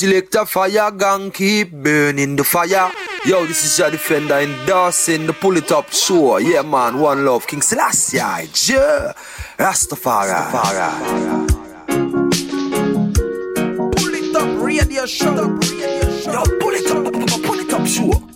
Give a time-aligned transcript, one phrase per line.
[0.00, 2.90] select a fire gun, keep burning the fire.
[3.26, 6.38] Yo, this is your defender endorsing the pull it up show.
[6.38, 9.12] Yeah, man, one love, King Selassie, yeah.
[9.58, 10.32] Rastafari.
[10.32, 11.46] Rastafari.
[13.96, 15.34] Pull it up, radio show.
[15.34, 17.12] Yo, pull it up,
[17.44, 18.29] pull it up show.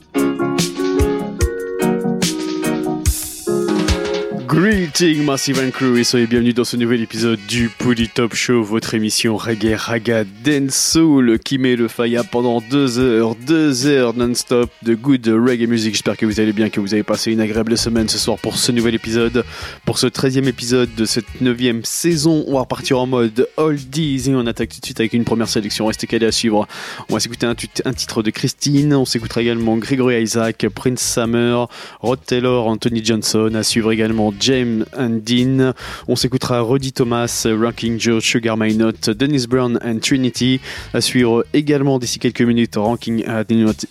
[4.97, 8.63] Greeting Massive and Crew et soyez bienvenus dans ce nouvel épisode du Pully Top Show,
[8.63, 14.15] votre émission reggae, raga, dance soul qui met le faya pendant deux heures, deux heures
[14.15, 15.95] non-stop de good reggae music.
[15.95, 18.57] J'espère que vous allez bien, que vous avez passé une agréable semaine ce soir pour
[18.57, 19.45] ce nouvel épisode,
[19.85, 22.45] pour ce 13e épisode de cette 9e saison.
[22.47, 25.49] On va repartir en mode oldies et on attaque tout de suite avec une première
[25.49, 25.87] sélection.
[25.87, 26.69] Restez calés à suivre.
[27.09, 31.69] On va s'écouter un, un, titre de Christine, on s'écoutera également Gregory Isaac, Prince Summer,
[31.99, 35.73] Rod Taylor, Anthony Johnson, à suivre également James and Dean.
[36.09, 40.61] On s'écoutera Roddy Thomas, Ranking Joe, Sugar My Note, Dennis Brown and Trinity.
[40.93, 43.25] À suivre également d'ici quelques minutes Ranking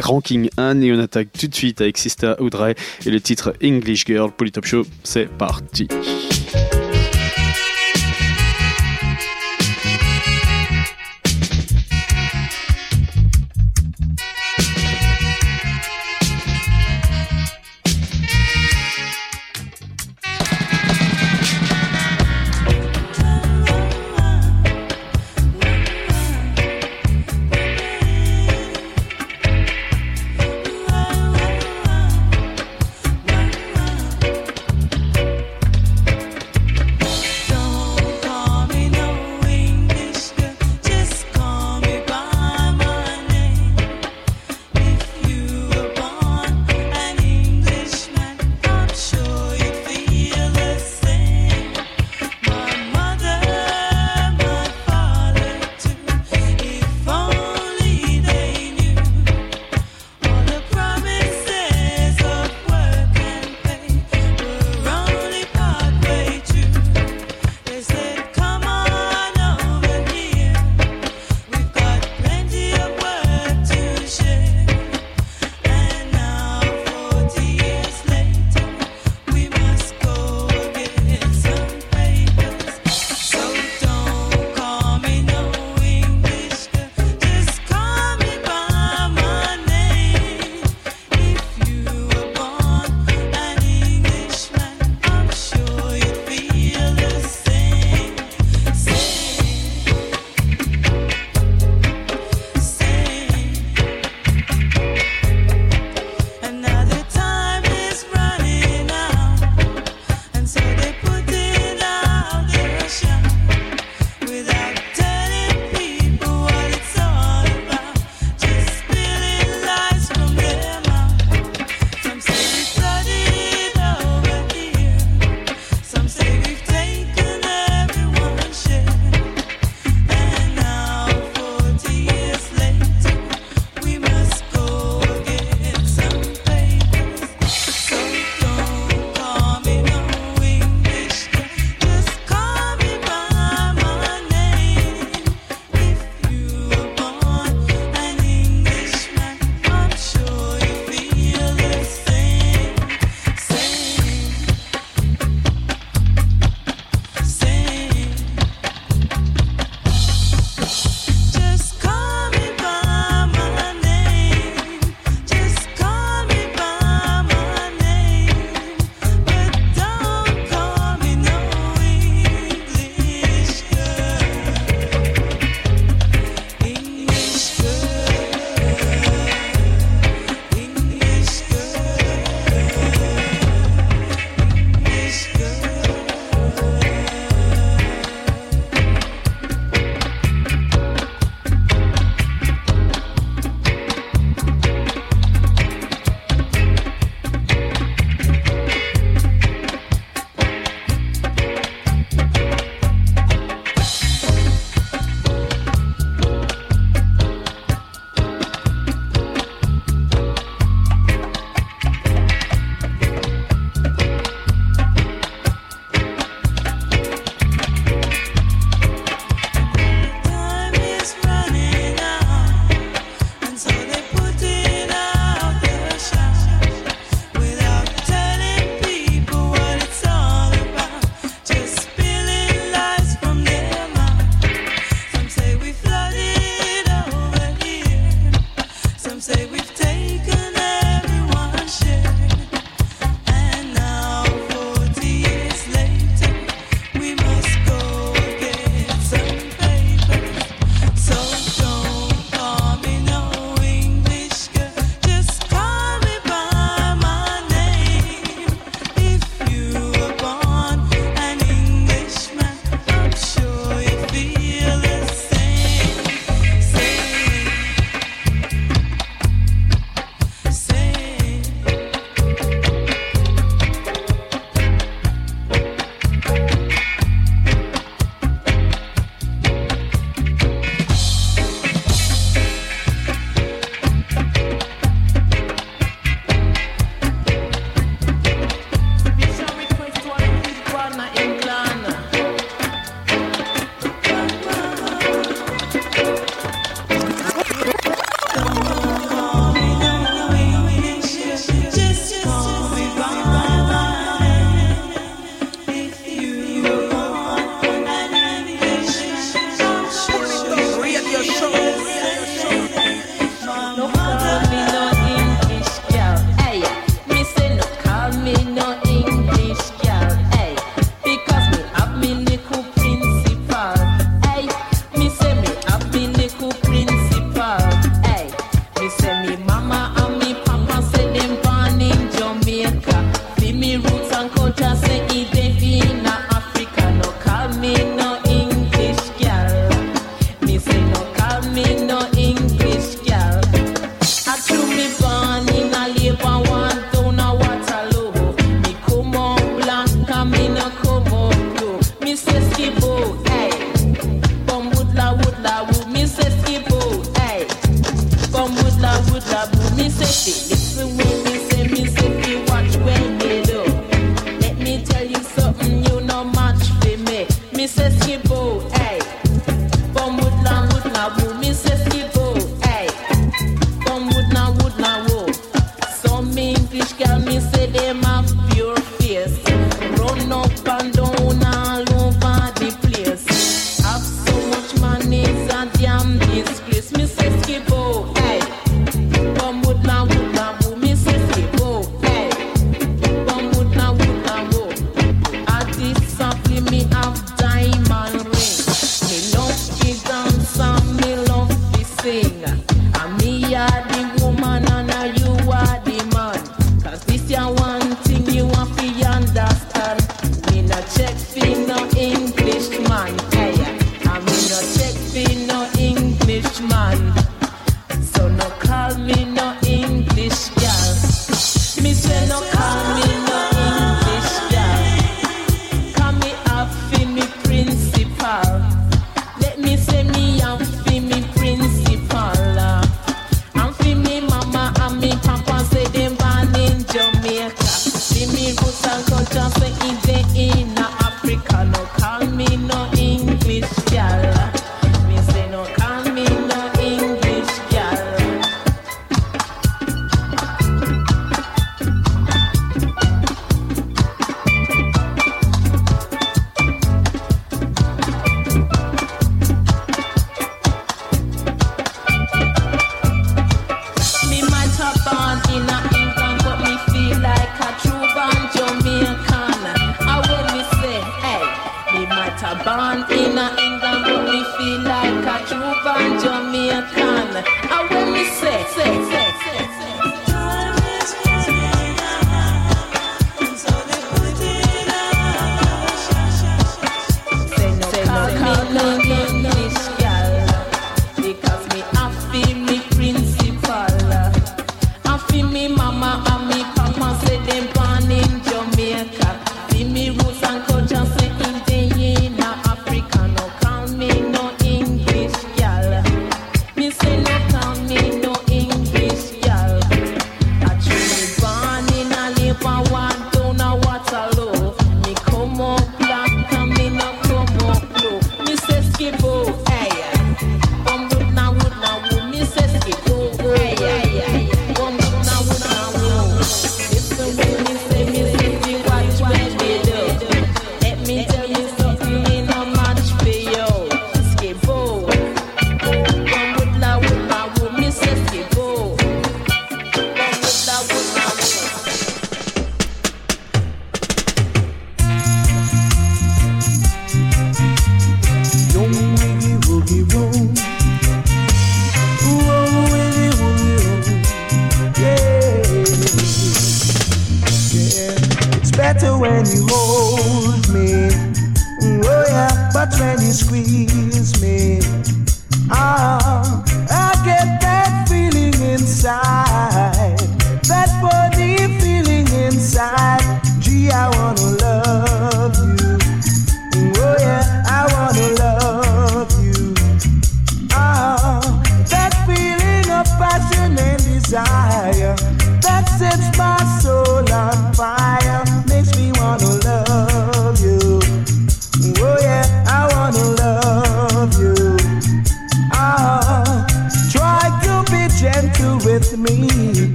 [0.00, 2.74] Ranking Anne et on attaque tout de suite avec Sista Audrey
[3.06, 4.30] et le titre English Girl.
[4.30, 5.88] Polytop Show, c'est parti.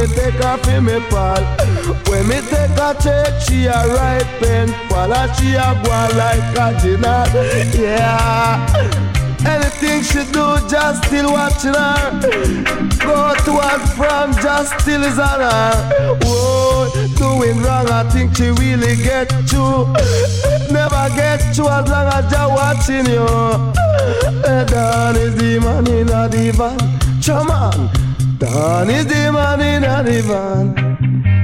[0.00, 1.42] Me take her for me pal.
[2.08, 6.80] When me take a check, she a write pen pal she a go like a
[6.80, 7.24] dinner.
[7.76, 8.96] Yeah.
[9.44, 12.20] Anything she do, just still watching her.
[13.00, 16.16] Go to and from, just still is on her.
[16.22, 19.86] Whoa, doing wrong, I think she really get you.
[20.70, 23.26] Never get you as long as you're watching you.
[24.66, 26.78] Dan is the man in a divan.
[27.24, 27.50] Come
[28.40, 30.72] Dan is the man in a divan.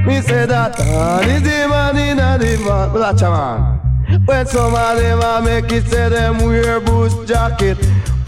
[0.07, 2.91] Me say that all is the man in the van.
[2.91, 4.25] But that's a man.
[4.25, 7.76] When some of them a make it say them wear boost jacket.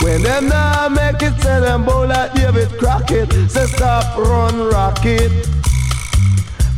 [0.03, 3.33] When them not make it say them bow like David Crockett.
[3.51, 5.33] Say stop run rocket.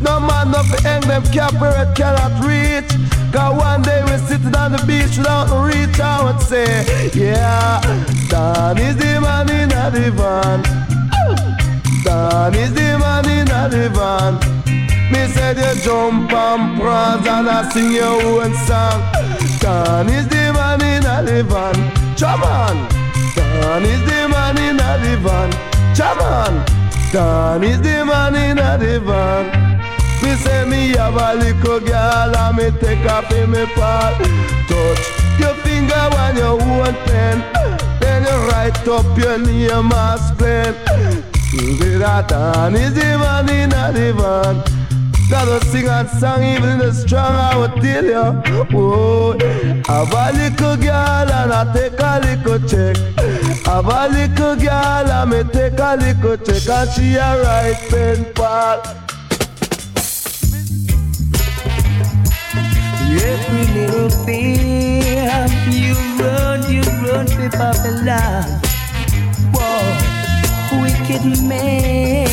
[0.00, 2.92] No man fi hang them cap it cannot reach.
[3.32, 7.80] Cause one day we sitting on the beach without reach out and say, yeah,
[8.28, 10.89] Dan is the man in the van.
[12.10, 14.34] Dan is the man in the van.
[15.12, 18.98] Me said you jump and prance and I sing your own song.
[19.60, 21.76] Dan is the man in the van.
[22.18, 22.76] Chaman.
[23.36, 25.50] Dan is the man in the van.
[25.94, 26.52] Chaman.
[27.12, 29.44] Dan is the man in the van.
[30.20, 34.18] Me say me have a little girl and me take off in me part.
[34.66, 35.02] Touch
[35.38, 37.38] your finger on your own pen.
[38.00, 41.29] Then you write up your name as plain.
[41.50, 44.62] Dan is man in a the van.
[45.28, 48.66] Gotta sing a song even the strong, I would tell you.
[48.70, 49.32] Whoa,
[49.86, 52.96] have a little girl and I take a little check.
[53.66, 58.32] Have a little girl and me take a little check and she a right pen
[58.34, 58.82] pal.
[63.22, 68.60] Every little thing you run, you run for Babylon.
[69.52, 70.09] Whoa,
[70.78, 72.28] wicked man.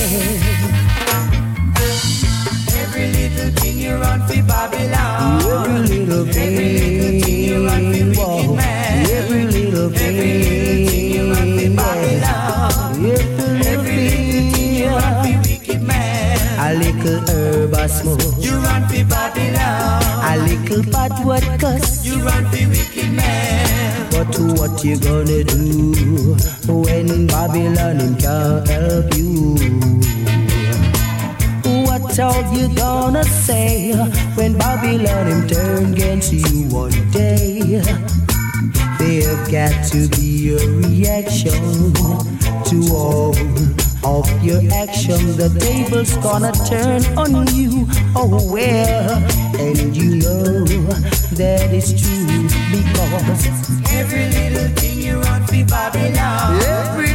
[2.81, 5.41] Every little thing you run for Babylon.
[5.41, 6.53] Every little thing.
[6.57, 9.09] Every little thing you run for wicked man.
[9.09, 10.17] Every little thing.
[10.17, 13.05] Every little thing you run for Babylon.
[13.05, 16.37] Every little thing you run for wicked man.
[16.59, 17.46] A little herb
[17.87, 18.21] Smoke.
[18.39, 20.03] You run for Babylon.
[20.23, 22.05] A little bad word cuss.
[22.05, 24.11] You run for wicked man.
[24.11, 26.35] But what you gonna do
[26.67, 29.55] when Babylon him can't help you?
[31.85, 33.93] What are you gonna say
[34.35, 37.81] when Babylon him turn against you one day?
[38.99, 41.93] There've got to be a reaction
[42.65, 43.33] to all
[44.03, 45.37] of your action.
[45.37, 47.87] The table's gonna turn on you.
[48.15, 49.23] Oh well,
[49.59, 50.63] and you know
[51.35, 53.47] that is true because
[53.91, 56.61] every little thing you run for Babylon.
[56.63, 57.06] Every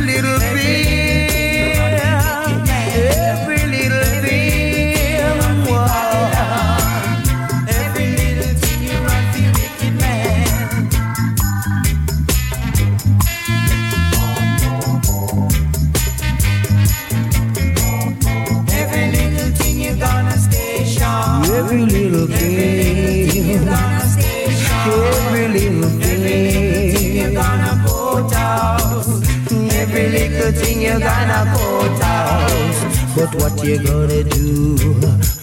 [30.93, 32.81] you gonna courthouse.
[33.17, 34.77] But what you gonna do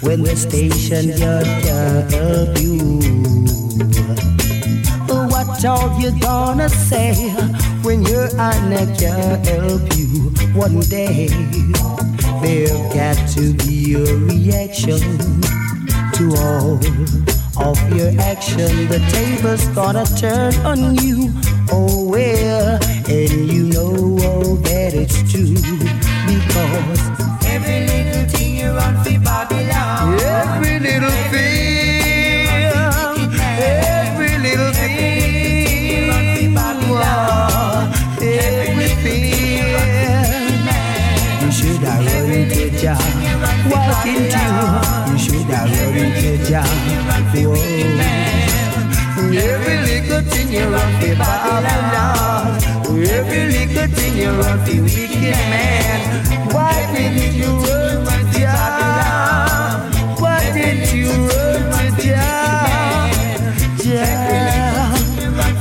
[0.01, 2.77] when the station judge can't help you?
[5.07, 7.13] What are you gonna say
[7.81, 11.27] when your honor can't help you one day?
[12.41, 14.99] There's got to be a reaction
[16.13, 16.77] to all
[17.57, 18.87] of your action.
[18.87, 21.33] The table's gonna turn on you.
[21.71, 23.93] Oh well, and you know
[24.27, 25.55] all that it's true
[26.27, 27.98] because Every
[54.39, 55.99] run wicked man.
[56.53, 59.91] Why didn't you run to Jah?
[60.19, 63.09] Why didn't you run to Jah?
[63.83, 64.95] Jah,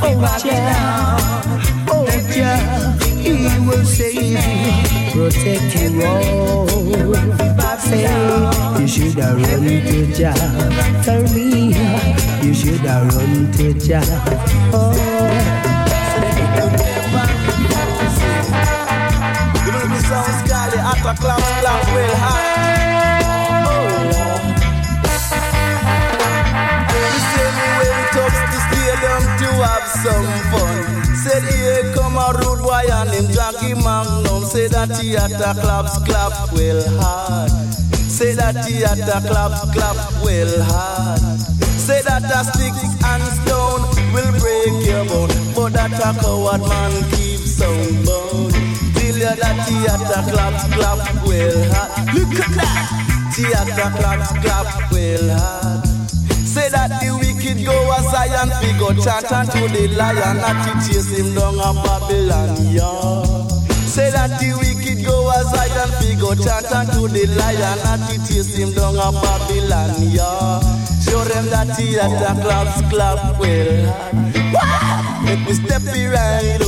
[0.03, 1.19] oh Jah,
[1.91, 2.61] oh Jah,
[3.23, 3.33] He
[3.67, 4.39] will save you,
[5.13, 6.69] protect you all.
[7.79, 8.03] Say
[8.81, 10.35] you should have run to Jah.
[11.05, 11.75] Tell me
[12.43, 14.03] you should have run to Jah.
[14.73, 15.18] Oh.
[21.09, 23.65] A clap, clap, well high.
[23.65, 24.45] Oh, Lord.
[27.13, 30.77] You say me went up to stadium to have some fun.
[31.17, 34.45] Said here come a rude boy and him Jackie Magnum.
[34.45, 37.51] Say that he at a claps, clap, well hard.
[37.97, 41.21] Say that he at a claps, clap, well hard.
[41.87, 42.77] Say that a stick
[43.09, 48.48] and stone will break your bone, but that a coward man keeps on bone.
[49.19, 49.99] You that he at
[50.31, 52.15] clap, clap, well hard.
[52.15, 53.67] Look at that, he at
[53.99, 55.83] clap, clap, well hard.
[56.47, 60.73] Say that the wicked go a Zion, we go chant unto the lion, and to
[60.87, 63.27] chase him down a Babylon, yeah.
[63.91, 68.23] Say that the wicked go a Zion, we go chant unto the lion, and to
[68.23, 70.63] chase him down a Babylon, yeah.
[71.03, 72.07] Show them that a
[72.39, 73.83] claps, clap, well.
[74.55, 75.23] Wah!
[75.27, 76.68] Make me step it right over.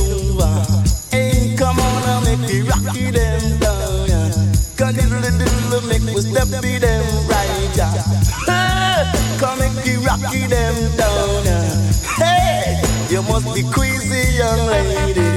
[2.41, 4.29] make rocky them down, yeah.
[4.77, 9.11] Cause diddle diddle make me step it them right, yeah.
[9.39, 11.91] Come make me rocky them down, yeah.
[12.17, 15.29] Hey, you must be crazy, young lady.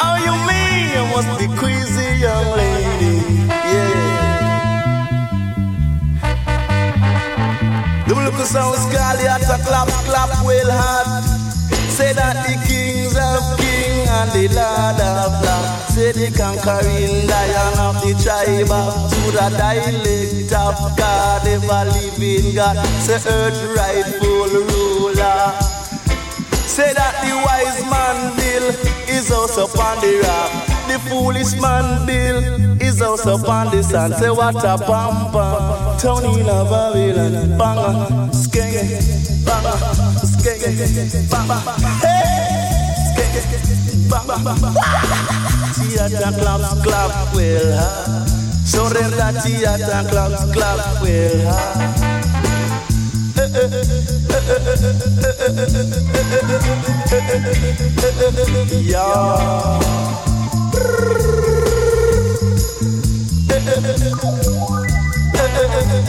[0.00, 3.14] Oh, you mean you must be crazy, young lady?
[3.48, 4.16] Yeah.
[8.08, 11.24] The look of sound scally at a clap, clap, well hard.
[11.96, 12.95] Say that the king
[14.16, 15.66] and the lord of lord.
[15.92, 22.76] Say the conquering lion of the tribe of Judah, dialect of God, ever living God.
[23.04, 25.52] Say earth rightful ruler.
[26.64, 28.66] Say that the wise man bill
[29.08, 30.52] is also upon the rock.
[30.88, 32.38] The foolish man bill
[32.80, 34.14] is also upon the sand.
[34.14, 35.32] Say what a bam.
[35.98, 37.58] Tony in a Babylon.
[37.58, 38.84] Banga, skenge,
[39.44, 39.72] banga,
[40.24, 41.56] skenge, banga.
[42.04, 42.15] Hey.
[45.74, 47.88] Theater clap, clap, well, ha.
[48.64, 51.56] So them that theater clap, clap, well, ha.
[58.72, 59.80] Yeah.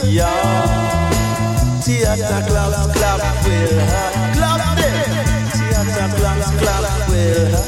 [0.04, 1.80] Yeah.
[1.82, 4.27] Theater clap, clap, well, ha.
[5.78, 6.10] Clap them.
[6.10, 7.62] Theater clap, ha.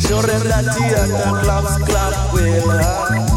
[0.00, 1.04] Show them that theater
[1.44, 3.36] clap, clap, well, ha.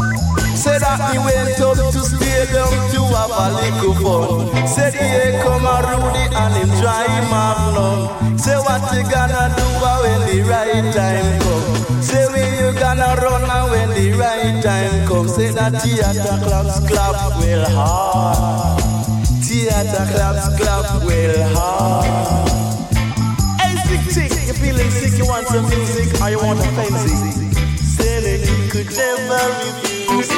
[0.56, 4.66] Say that he went up to stadium to have a little fun.
[4.66, 8.38] Said here come a Rudy and him try Magnum.
[8.38, 12.02] Say what you gonna do when the right time come.
[12.02, 15.28] Say where you gonna run and when the right time come.
[15.28, 18.82] Say that theater claps clap well hard.
[19.44, 22.69] Theater claps clap well hard.
[24.10, 25.16] Sick chick, you feeling sick?
[25.18, 27.14] You want some music or you want a fancy?
[27.96, 30.30] That you could never refuse.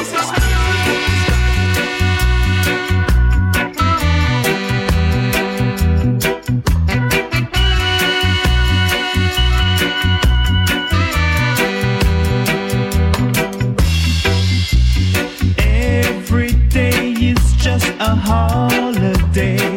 [15.57, 19.72] Every day is just a holiday.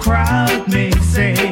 [0.00, 1.49] Crowd may say.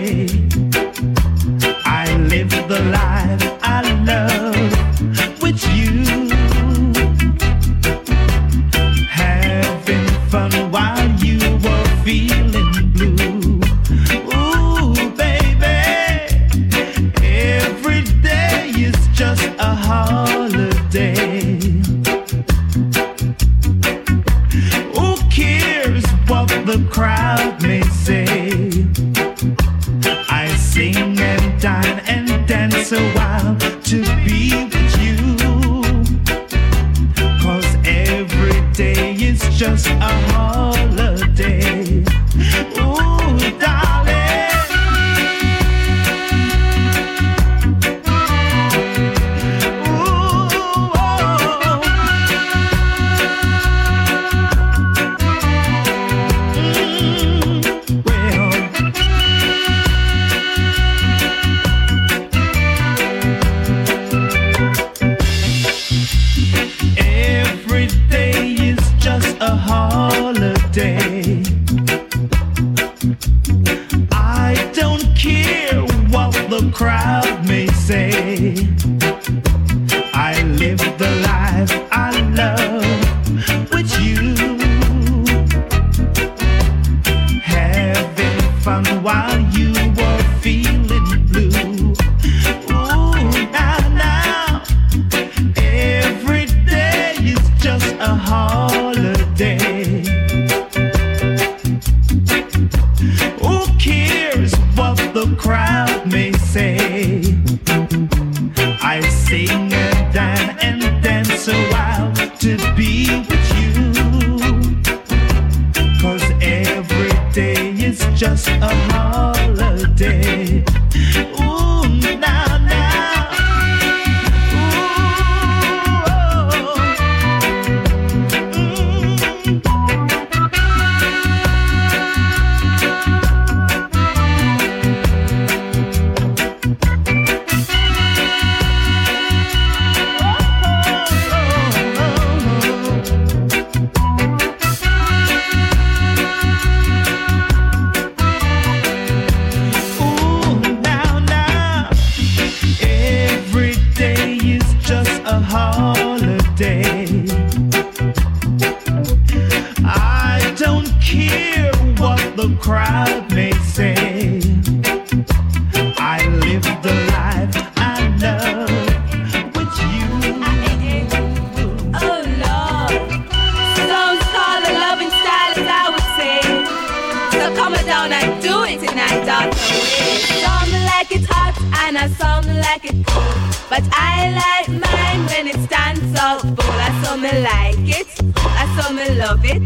[181.11, 183.35] Like it hot and I some like it cold,
[183.71, 186.57] but I like mine when it stands up full.
[186.61, 189.63] I saw me like it, I saw me love it,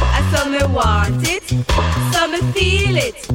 [0.00, 1.44] I saw me want it,
[2.12, 3.30] saw me feel it.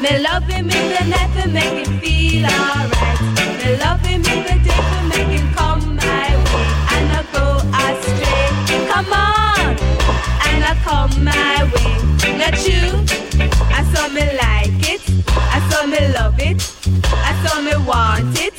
[0.00, 3.20] Me love him in the night to make it feel alright.
[3.58, 7.62] Me love him in the day to make him come my way and I go
[7.86, 8.48] astray.
[8.90, 9.76] Come on,
[10.48, 12.38] and I come my way.
[12.38, 13.04] Not you.
[13.70, 14.81] I saw me like
[15.92, 16.58] me love it.
[17.12, 18.54] I saw me want it.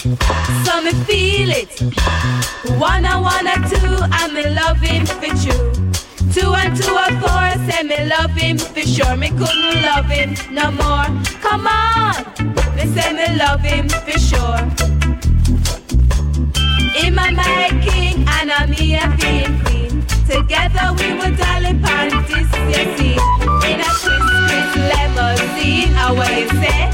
[0.64, 1.74] Saw me feel it.
[2.80, 5.72] One and one and two, and me love him for true.
[6.36, 9.16] Two and two are four, say me love him for sure.
[9.18, 11.10] Me couldn't love him no more.
[11.42, 12.16] Come on,
[12.76, 14.62] me say me love him for sure.
[16.94, 19.83] Him and my king, and I'm me a being queen.
[20.28, 23.16] Together we were darling panties, you see.
[23.68, 23.90] In a
[24.48, 25.96] Chris limousine,
[26.40, 26.90] you say?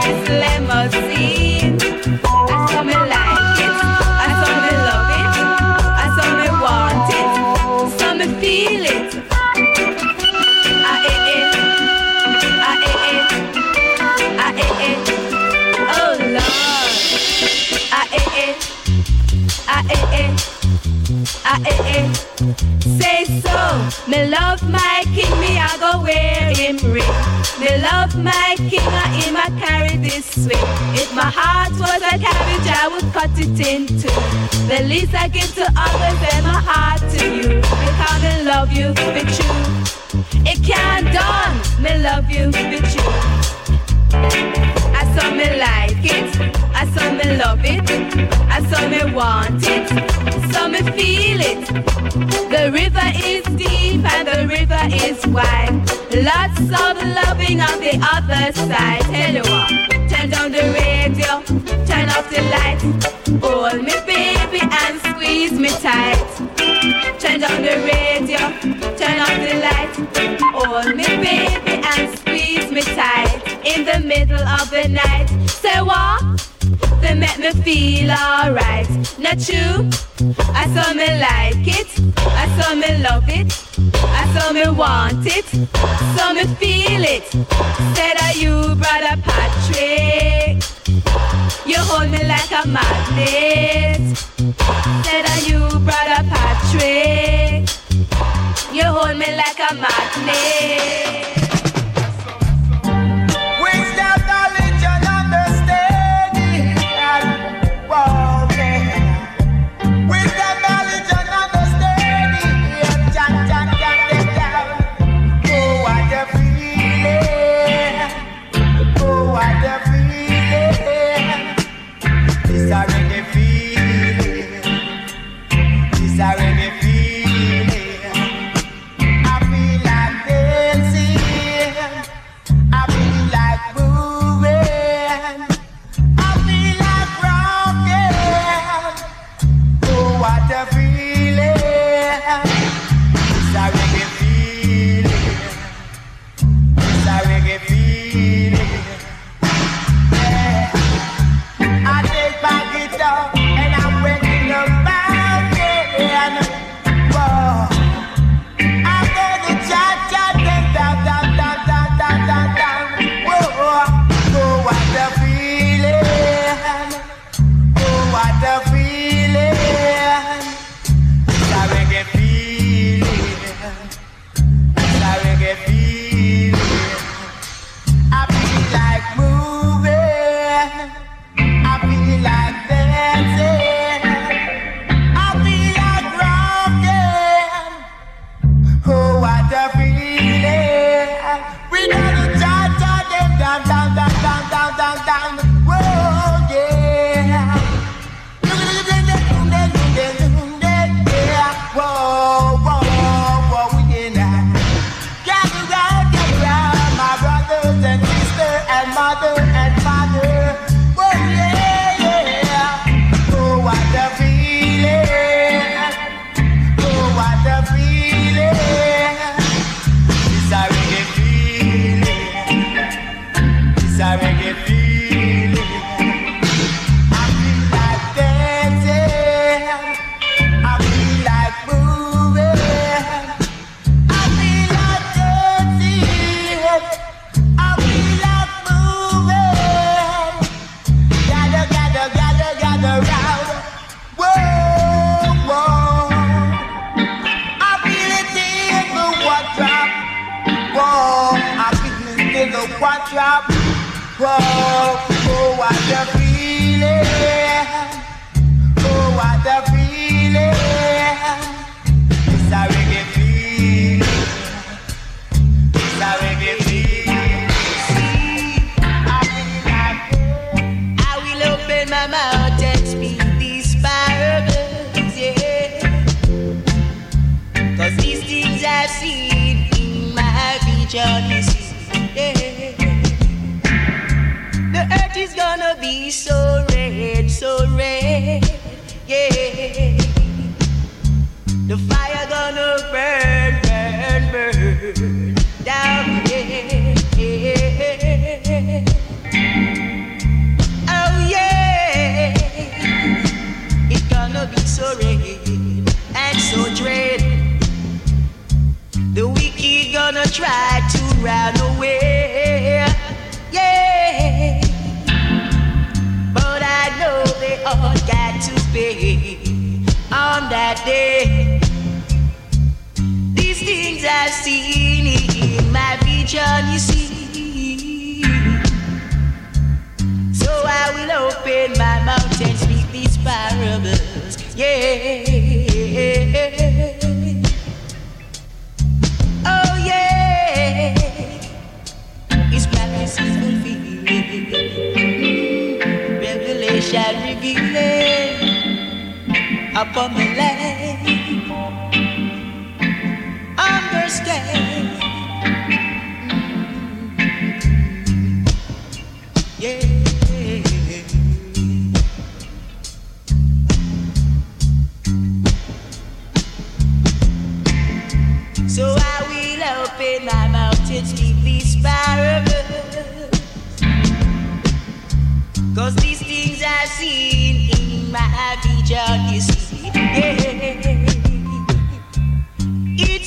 [0.00, 1.78] Chris limousine.
[2.24, 3.76] I me like it,
[4.20, 4.28] I
[4.64, 5.32] me love it,
[6.00, 6.06] I
[6.40, 7.30] me want it,
[8.16, 9.03] me feel it.
[21.44, 22.06] Ah eh eh.
[22.98, 23.56] Say so.
[24.10, 27.14] Me love my king, me I go wear him ring.
[27.60, 30.68] Me love my king, I him I carry this swing.
[30.94, 34.08] If my heart was a cabbage, I would cut it in two.
[34.68, 37.60] The least I give to others, and my heart to you.
[37.60, 39.64] Because me love you for true.
[40.46, 41.56] It can't done.
[41.82, 44.73] Me love you for true.
[45.14, 46.40] Saw me like it,
[46.74, 47.88] I saw me love it,
[48.50, 49.88] I saw me want it,
[50.52, 51.66] saw me feel it.
[52.50, 55.84] The river is deep and the river is wide.
[56.12, 59.04] Lots of loving on the other side.
[59.48, 59.93] What,
[60.24, 61.42] turn down the radio,
[61.84, 62.82] turn off the lights,
[63.44, 66.16] hold me baby and squeeze me tight.
[67.18, 68.38] Turn down the radio,
[68.96, 69.98] turn off the lights,
[70.54, 73.42] hold me baby and squeeze me tight.
[73.66, 76.53] In the middle of the night, say what?
[77.00, 78.88] They make me feel alright.
[79.18, 79.90] Not you.
[80.54, 81.90] I saw me like it.
[82.42, 83.52] I saw me love it.
[84.20, 85.46] I saw me want it.
[86.16, 87.24] Saw me feel it.
[87.94, 90.62] Said are you, brother Patrick?
[91.66, 94.16] You hold me like a magnet.
[95.04, 97.68] Said are you, brother Patrick?
[98.72, 101.43] You hold me like a magnet.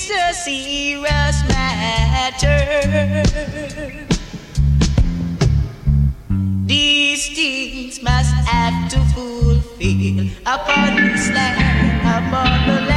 [0.10, 2.64] It's a serious matter.
[6.66, 12.97] These things must have to fulfill upon this land, upon the land.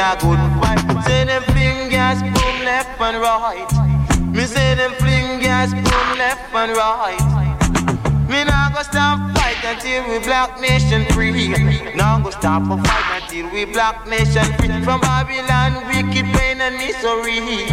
[0.00, 1.04] A good fight.
[1.04, 3.70] Say them fling gas, boom, left and right.
[4.34, 7.20] Me say them fling gas, boom, left and right.
[8.28, 11.48] Me nah go stop fight until we black nation free.
[11.96, 14.68] Nah go stop a fight until we black nation free.
[14.84, 17.66] From Babylon, wicked pain and misery.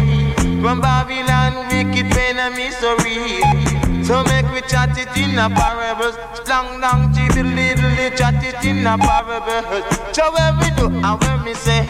[0.60, 3.77] From Babylon, wicked pain and misery.
[4.08, 6.16] So make we chat it in a parables.
[6.46, 6.80] Down
[7.12, 9.84] to the little, chat it in a parables.
[10.16, 11.84] So when we do, and when me say,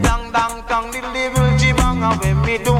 [0.00, 2.72] dang dang dang, the little jibang, and when me do,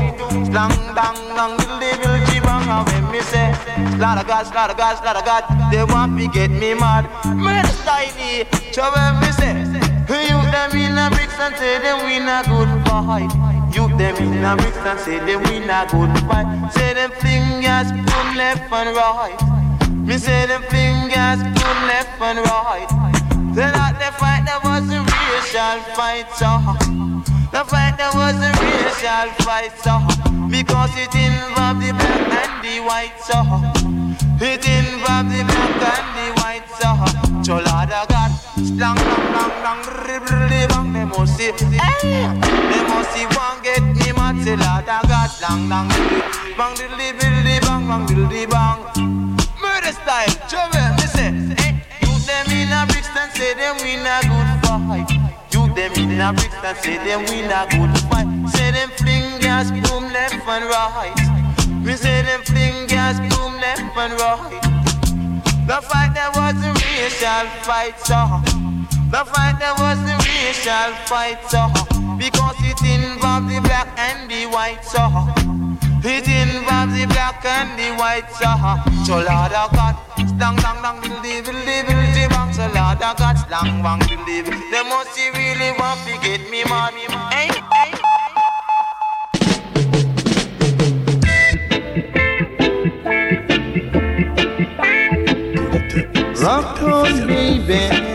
[0.48, 3.52] slang dang dang, the little jibang, and when me say,
[3.98, 7.04] lot of gods, lot of gods, lot of God, they want me get me mad.
[7.36, 9.60] Murder style, so when me say,
[10.08, 13.49] you them in a bricks and say them win a good fight.
[13.72, 16.70] You them in a bricks and say them win a good fight.
[16.72, 19.38] Say them fingers boom left and right.
[19.90, 22.88] Me say them fingers boom left and right.
[23.54, 26.58] Say that the fight that was a racial fight, so
[27.54, 30.02] the fight that was a racial fight, so
[30.50, 33.38] because it involved the black and the white, so
[34.42, 36.90] it involved the black and the white, so
[37.42, 38.30] so Lord of God,
[38.66, 42.30] slang, lang, must see, hey,
[42.70, 45.88] they must see one get me mad, say Lord of God, slang, lang,
[46.56, 48.78] bang, diddly, diddly, bang, bang, diddly, bang,
[49.60, 51.30] murder style, trouble, me say,
[51.60, 52.86] hey, you them in a
[53.20, 55.10] and say them win a good fight.
[55.52, 58.28] You them in a and say them win a good fight.
[58.54, 61.20] Say them fling gas, boom, left and right.
[61.84, 64.60] We say them fling gas, boom, left and right.
[65.66, 68.59] The fight that was a racial fight, so
[69.10, 71.66] the fight that was a racial fight, so
[72.14, 75.02] because it involved the black and the white, so
[76.06, 78.46] it involves the black and the white, so
[79.02, 79.98] so Lord of God,
[80.38, 84.70] dang dang dang, diddly diddly diddly bang, so Lord of God, slang bang diddly.
[84.70, 86.94] They must really want to get me mad,
[87.34, 87.90] hey, hey.
[96.40, 98.09] Rock on, baby.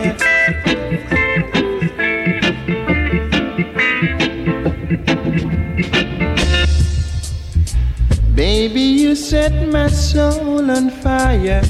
[8.58, 11.60] Baby, you set my soul on fire.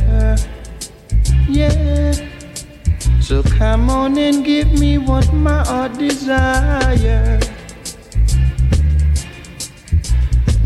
[1.48, 2.12] Yeah.
[3.20, 7.40] So come on and give me what my heart desire.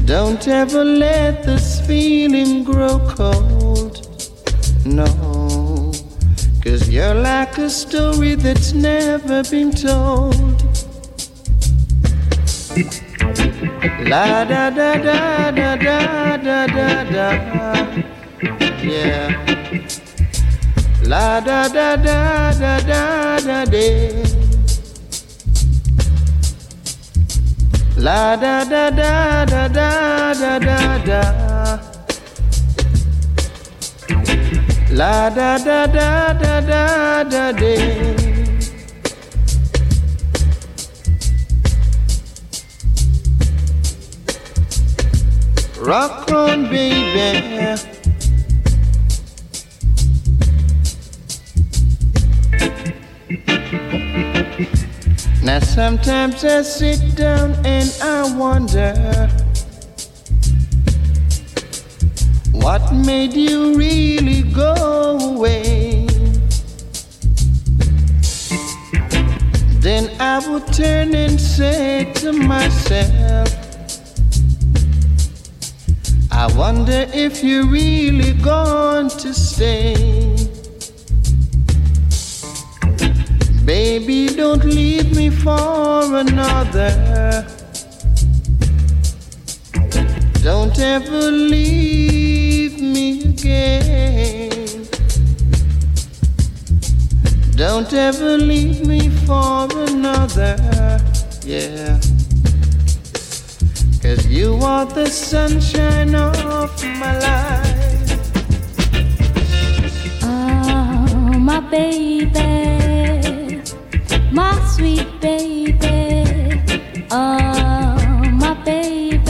[0.05, 4.07] Don't ever let this feeling grow cold.
[4.85, 5.91] No,
[6.63, 10.61] cause you're like a story that's never been told.
[13.83, 17.29] La da da da da da da da da.
[18.83, 19.31] Yeah.
[21.07, 24.23] La da da da da da da day.
[27.97, 31.23] La da da da da da da da da.
[34.93, 38.20] La da da da da da da day.
[45.91, 47.43] Rock on, baby.
[55.43, 58.95] Now sometimes I sit down and I wonder
[62.53, 66.07] what made you really go away.
[69.81, 73.60] Then I would turn and say to myself,
[76.43, 79.93] I wonder if you're really going to stay.
[83.67, 87.45] Baby, don't leave me for another.
[90.43, 94.89] Don't ever leave me again.
[97.55, 100.57] Don't ever leave me for another.
[101.45, 102.01] Yeah.
[104.11, 108.11] Cause you are the sunshine of my life.
[110.25, 113.63] Oh, my baby,
[114.33, 116.25] my sweet baby.
[117.13, 117.95] Oh,
[118.33, 119.23] my baby,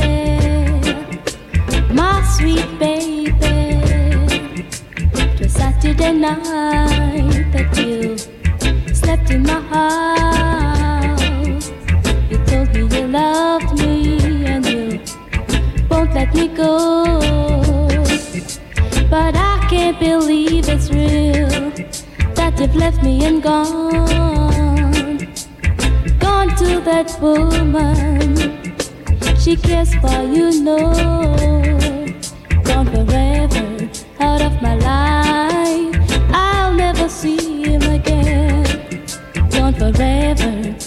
[1.93, 3.35] my sweet baby.
[5.13, 8.17] It was Saturday night that you
[8.95, 11.21] slept in my house.
[12.31, 13.70] You told me you loved
[16.01, 17.05] won't let me go.
[19.11, 21.49] But I can't believe it's real
[22.37, 24.07] that you've left me and gone.
[26.19, 28.35] Gone to that woman,
[29.39, 30.79] she cares for you, no.
[32.65, 33.69] Gone forever
[34.21, 35.97] out of my life.
[36.33, 39.05] I'll never see him again.
[39.51, 40.80] Gone forever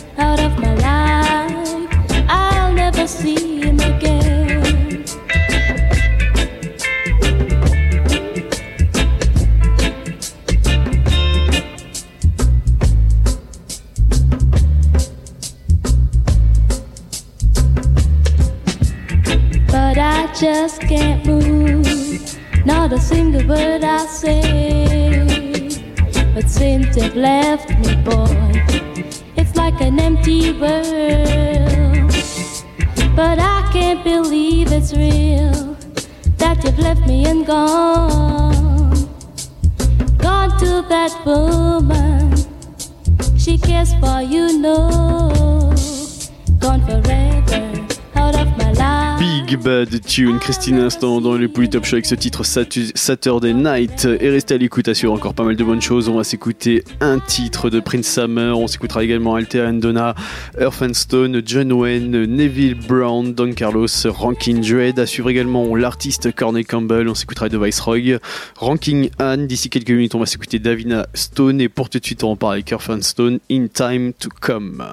[49.93, 54.07] Bad Tune, Christine Instant dans le Polytop Show avec ce titre Satu- Saturday Night.
[54.19, 56.09] Et restez à l'écoute, assure encore pas mal de bonnes choses.
[56.09, 58.57] On va s'écouter un titre de Prince Summer.
[58.57, 60.15] On s'écoutera également Alter and Donna,
[60.59, 64.97] Earth and Stone, John Wayne, Neville Brown, Don Carlos, Ranking Dread.
[64.97, 67.07] À suivre également l'artiste Corney Campbell.
[67.07, 68.17] On s'écoutera de Viceroy.
[68.57, 69.45] Ranking Anne.
[69.45, 71.61] D'ici quelques minutes, on va s'écouter Davina Stone.
[71.61, 74.83] Et pour tout de suite, on repart avec Earth and Stone, In Time to Come.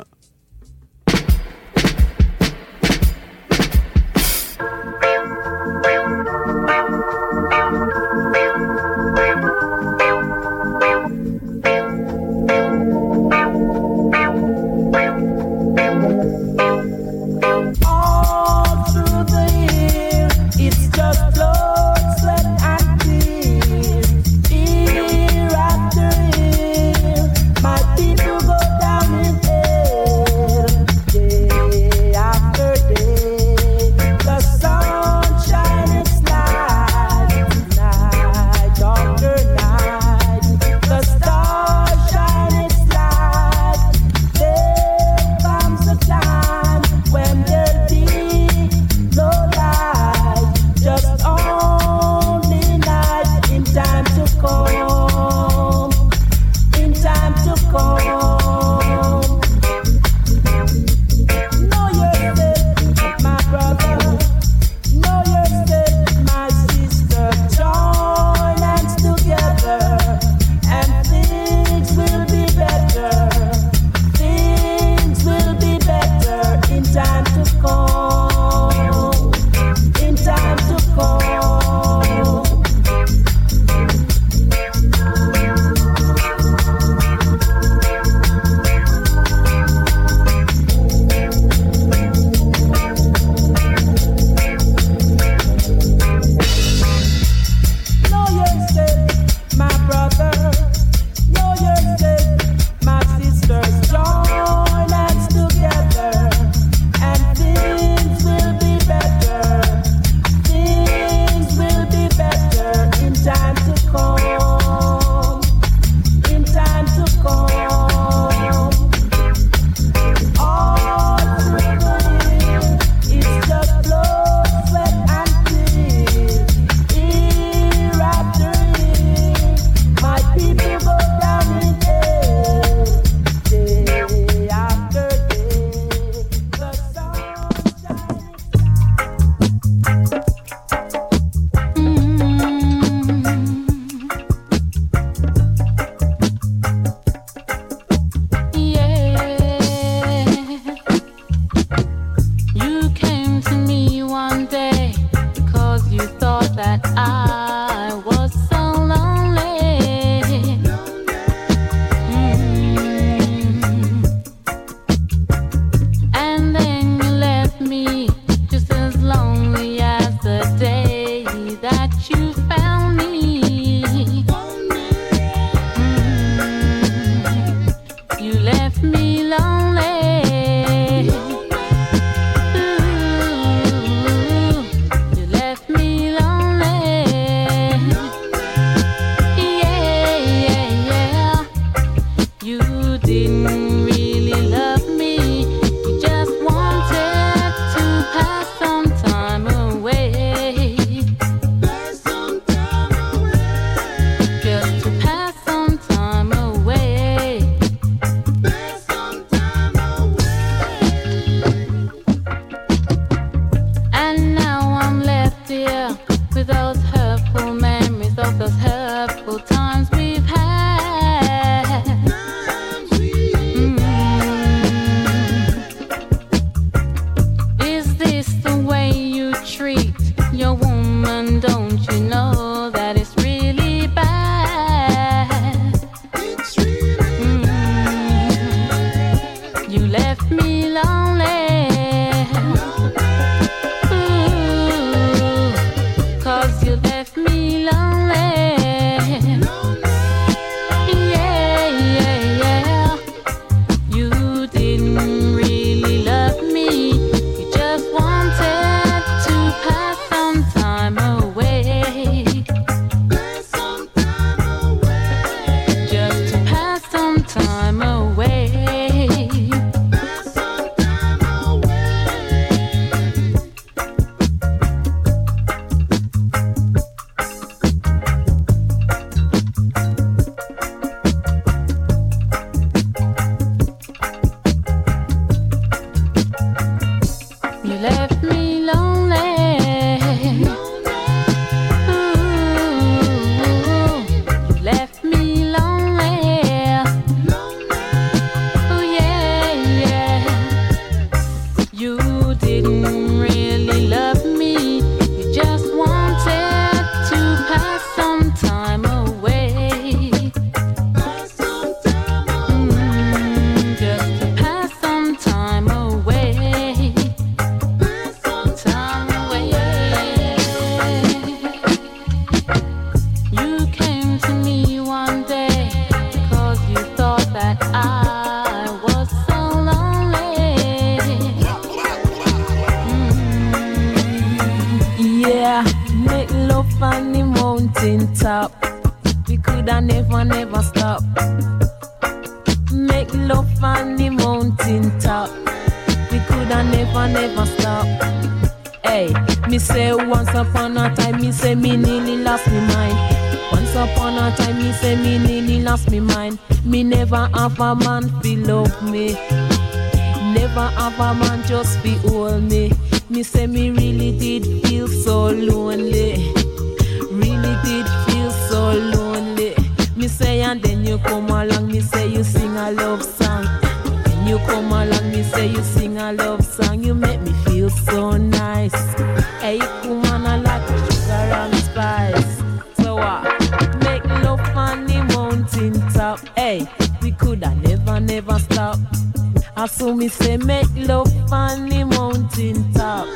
[389.70, 393.06] I saw me say make love on the mountain top.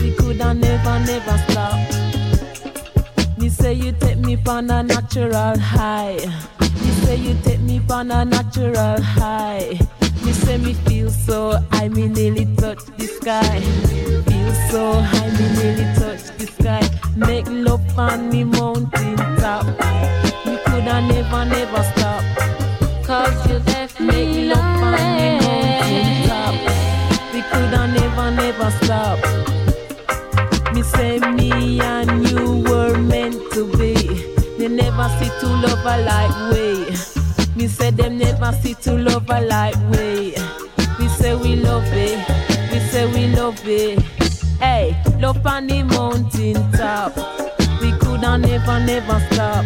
[0.00, 1.78] We coulda never, never stop.
[3.38, 6.18] Me say you take me on a natural high.
[6.60, 9.78] Me say you take me on a natural high.
[10.24, 13.60] Me say me feel so high, me nearly touch the sky.
[14.26, 16.82] Feel so high, me nearly touch the sky.
[17.16, 19.64] Make love on the mountain top.
[20.44, 22.24] We coulda never, never stop.
[23.04, 25.45] Cause you left me love
[28.26, 29.18] coulda never, stop.
[30.74, 33.94] Me say me and you were meant to be.
[34.58, 36.86] They never see two lover like we.
[37.56, 40.34] Me say them never see two lover like we.
[40.98, 42.18] We say we love it.
[42.72, 44.00] We say we love it.
[44.58, 47.16] Hey, love on the mountain top.
[47.80, 49.64] We coulda never, never stop.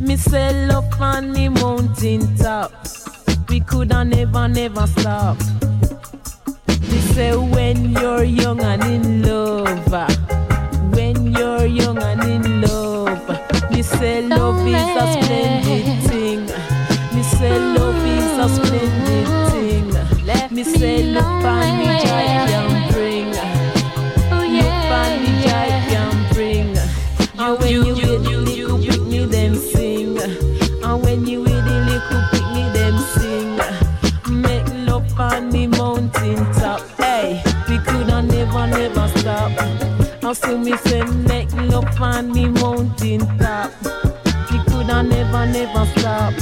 [0.00, 2.72] Me say love on the mountain top.
[3.48, 5.36] We coulda never, never stop.
[7.20, 10.08] Me say when you're young and in love, ah,
[10.94, 13.28] when you're young and in love,
[13.70, 16.46] me say love is a splendid thing.
[17.14, 20.54] Me say love is a splendid thing.
[20.54, 23.34] Me say look on the joy can bring.
[24.32, 26.72] Oh Look on the joy can bring.
[27.38, 27.99] And when you
[40.30, 43.72] And so me say make love on the mountain top.
[44.48, 46.34] We coulda never, never stop.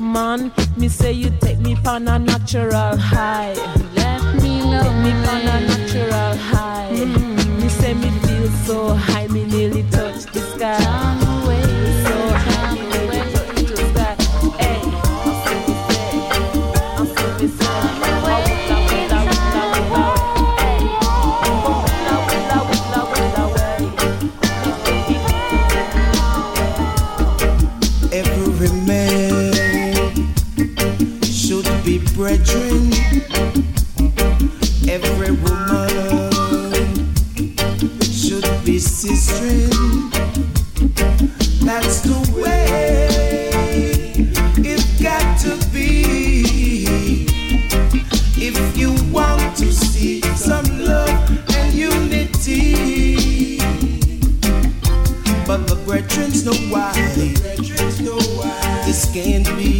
[0.00, 3.52] Man, me say you take me on a natural high.
[3.94, 6.88] Left me Take me on a natural high.
[6.92, 9.19] Mm, me say me feel so high,
[56.44, 56.92] know why.
[58.84, 59.79] This can't be.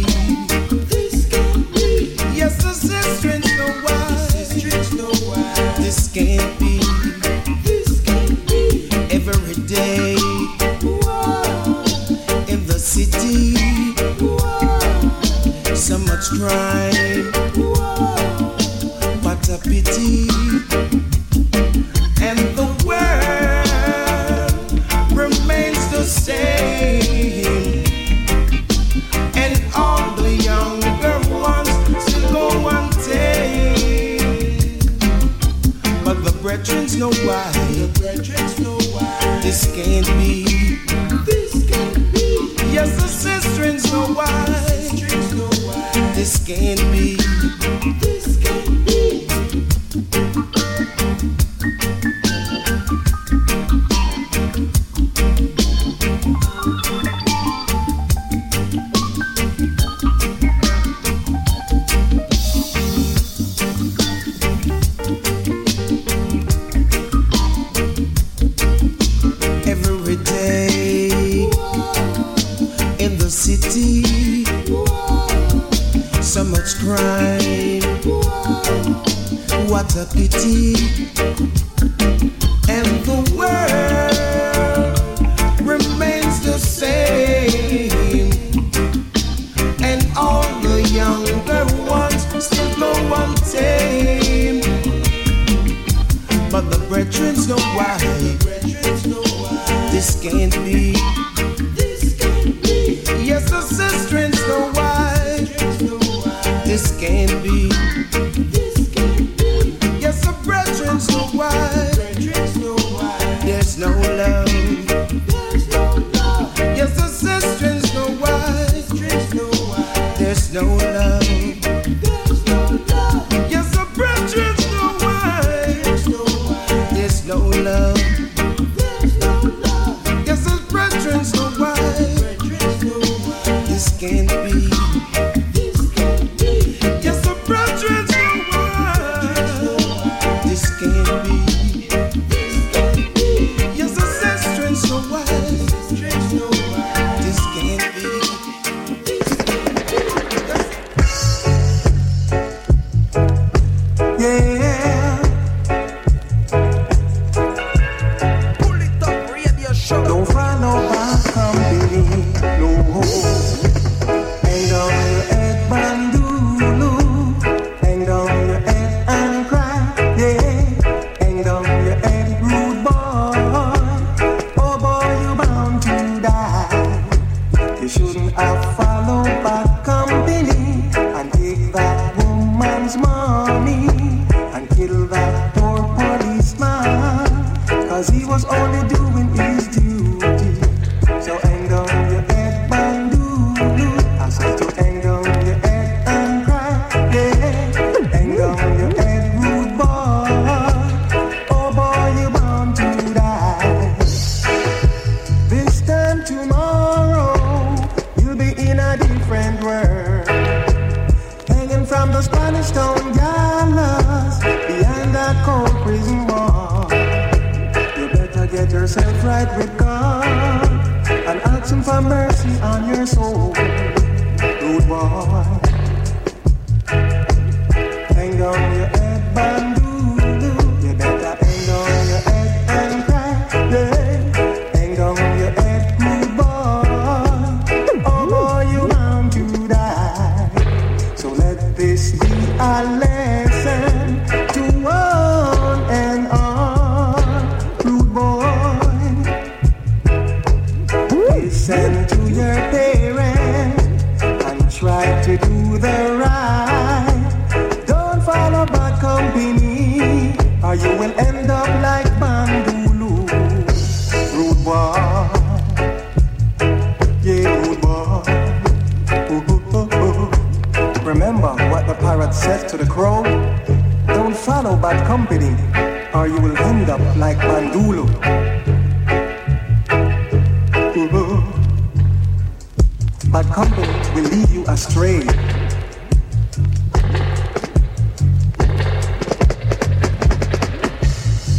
[284.87, 285.19] astray.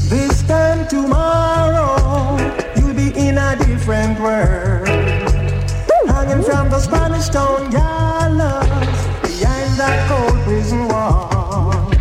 [0.08, 2.36] This time tomorrow,
[2.76, 4.88] you'll be in a different world.
[6.08, 11.92] Hanging from the Spanish town gallows, behind that cold prison wall.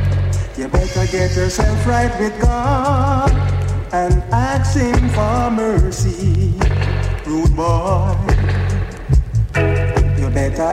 [0.57, 3.31] You better get yourself right with God
[3.93, 6.53] and ask Him for mercy,
[7.25, 8.20] rude boy.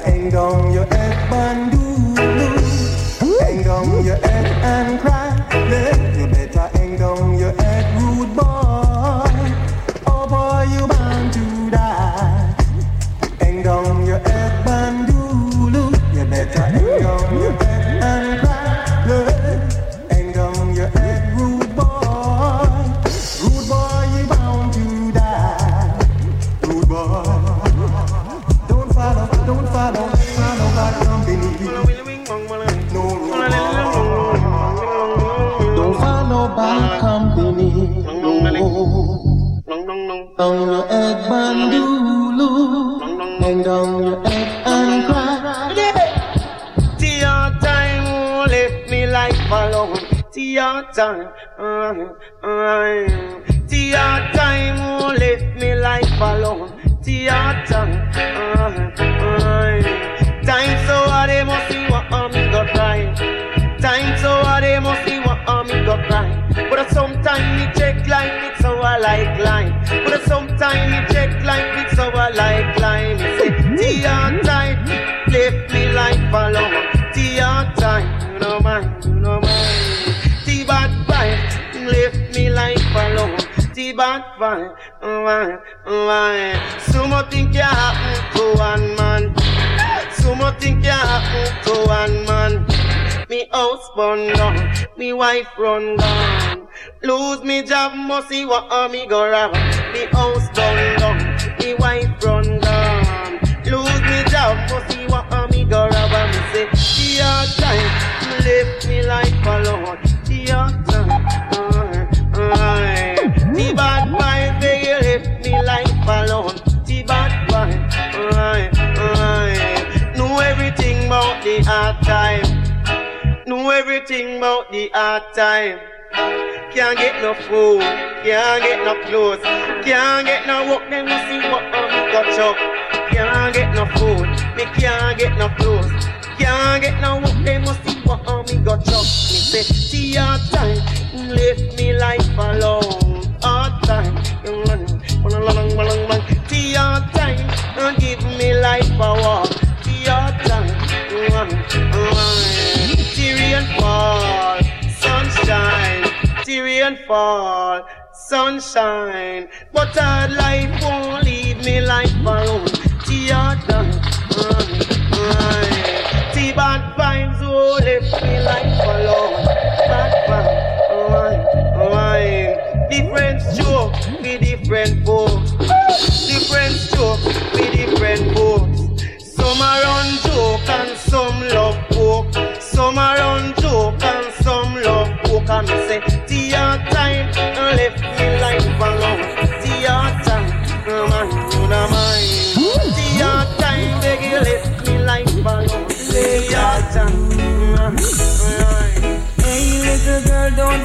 [0.05, 0.73] I gone.
[0.73, 0.98] You're.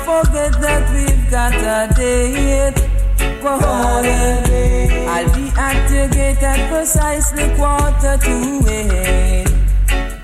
[0.06, 2.78] forget that we've got a date.
[3.41, 3.66] Quarter.
[5.14, 8.36] I'll be at the gate at precisely quarter to
[8.70, 9.47] eight.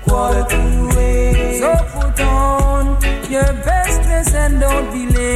[0.04, 1.60] Quarter to eight.
[1.60, 3.00] So put on
[3.30, 5.30] your best dress and don't be late.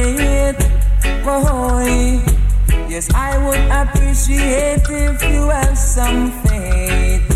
[2.95, 7.27] Yes, I would appreciate if you have some faith.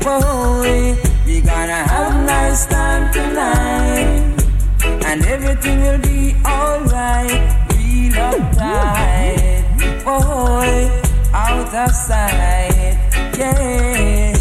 [0.00, 0.96] Boy.
[1.26, 4.31] We're gonna have a nice time tonight
[5.12, 7.30] and everything will be alright.
[7.76, 10.72] Real uptight, boy,
[11.34, 12.96] out of sight,
[13.36, 14.32] yeah.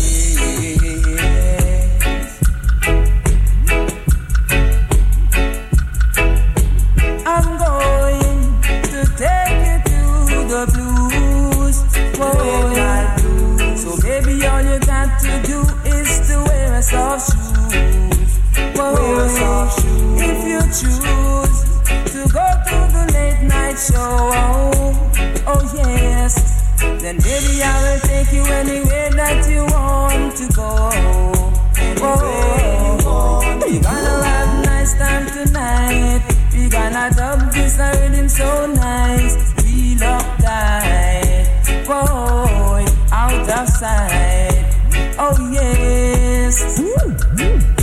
[7.34, 8.61] I'm going
[8.91, 11.78] to take you to the blues,
[13.82, 15.59] So baby, all you got to do
[15.97, 18.32] is to wear soft shoes.
[18.78, 19.80] Wear a soft
[20.72, 21.63] choose
[22.13, 24.32] to go to the late night show.
[24.32, 25.11] Oh,
[25.47, 26.34] oh, yes.
[27.01, 30.89] Then maybe I will take you anywhere that you want to go.
[31.99, 33.67] Oh, oh, oh.
[33.67, 36.24] we gonna have nice time tonight.
[36.53, 39.36] We gonna dub this rhythm so nice.
[39.65, 41.86] We love that.
[41.86, 44.72] Boy, out of sight.
[45.19, 46.80] Oh yes.
[46.80, 47.80] Ooh, ooh.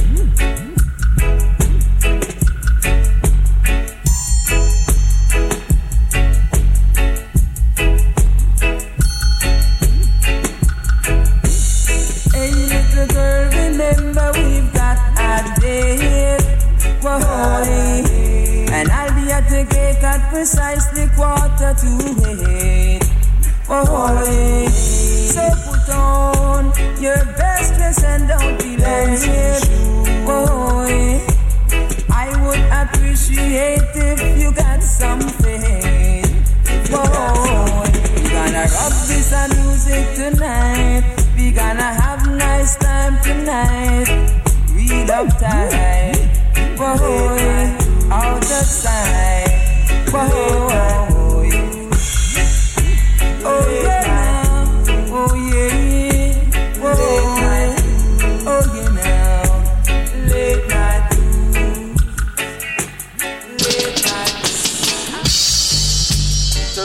[15.79, 16.45] days
[17.03, 18.03] were holy,
[18.77, 21.91] and I'll be at the gate at precisely quarter to
[22.51, 23.05] eight.
[23.69, 29.63] Were holy, so put on your best dress and don't be late.
[30.27, 31.21] Boy,
[32.11, 36.25] I would appreciate if you got something.
[36.91, 41.05] Boy, we gonna rock this music tonight.
[41.37, 44.48] We gonna have nice time tonight
[44.79, 46.17] music alright.
[48.11, 50.25] Our forefathers hand down in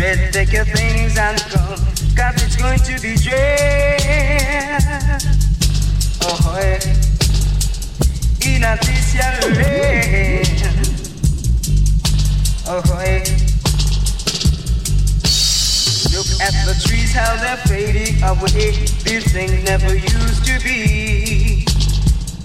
[0.00, 2.09] dread, take your things and come.
[2.20, 4.02] Cause it's going to be dread.
[6.22, 6.84] Oh, yeah.
[8.44, 10.46] In a this land.
[12.68, 13.24] Oh, yeah.
[16.12, 18.84] Look at the trees, how they're fading away.
[19.02, 21.64] These things never used to be.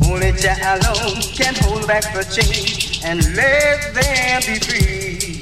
[0.07, 5.41] Only Jah alone can hold back the change and let them be free.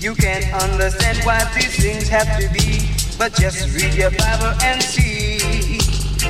[0.00, 2.80] You can't understand why these things have to be,
[3.18, 5.78] but just read your Bible and see.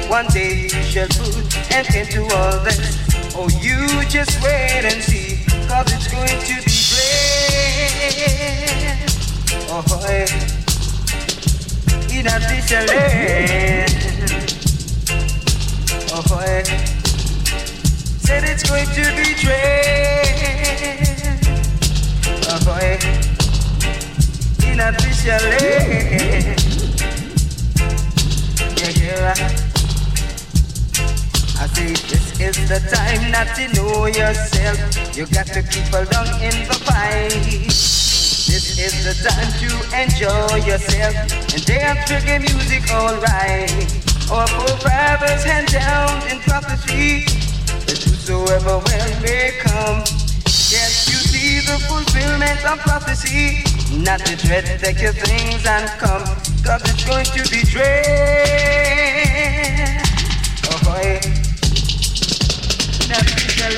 [0.08, 2.98] One day you shall put an end to all this.
[3.36, 7.54] Oh, you just wait and see, cause it's going to be great.
[9.70, 10.26] Oh, boy.
[12.14, 13.90] In a this land.
[16.12, 16.62] Oh, boy.
[18.18, 19.84] Said it's going to be great.
[22.48, 23.33] Oh, boy.
[24.80, 25.24] A this.
[25.24, 25.38] Yeah,
[28.98, 29.34] yeah.
[31.60, 35.16] I say this is the time not to know yourself.
[35.16, 37.30] You got to keep along in the fight.
[38.50, 39.70] This is the time to
[40.02, 41.14] enjoy yourself
[41.54, 43.70] and dance reggae music alright.
[44.30, 47.26] Our forefathers hand down in prophecy
[47.86, 50.02] that whosoever well may come.
[50.44, 53.73] Can't you see the fulfillment of prophecy?
[54.02, 56.24] Not to dread, take your things and come,
[56.64, 58.02] cause it's going to be dread.
[60.66, 61.20] Oh boy,
[63.08, 63.70] not to the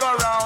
[0.00, 0.45] go round.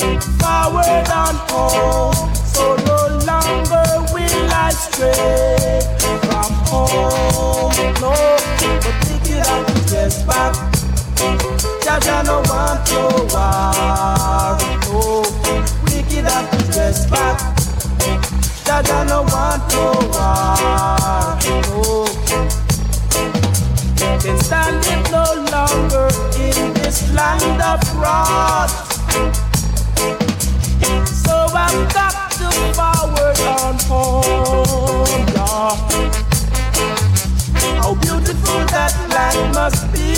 [0.00, 2.14] forward and home.
[2.34, 5.80] So no longer will I stray
[6.24, 7.72] from home.
[8.00, 8.12] No,
[8.80, 10.54] but think it up, yes, back.
[11.84, 13.00] Jaja no want to
[13.32, 14.56] war.
[14.88, 15.22] No,
[15.84, 17.38] wicked up, yes, back.
[18.64, 20.56] Jaja no want to war.
[21.66, 22.06] No,
[24.18, 26.08] can stand it no longer
[26.40, 29.49] in this land of wrath.
[31.04, 35.72] So I've got to forward on home, yeah.
[37.80, 40.08] How beautiful that land must be,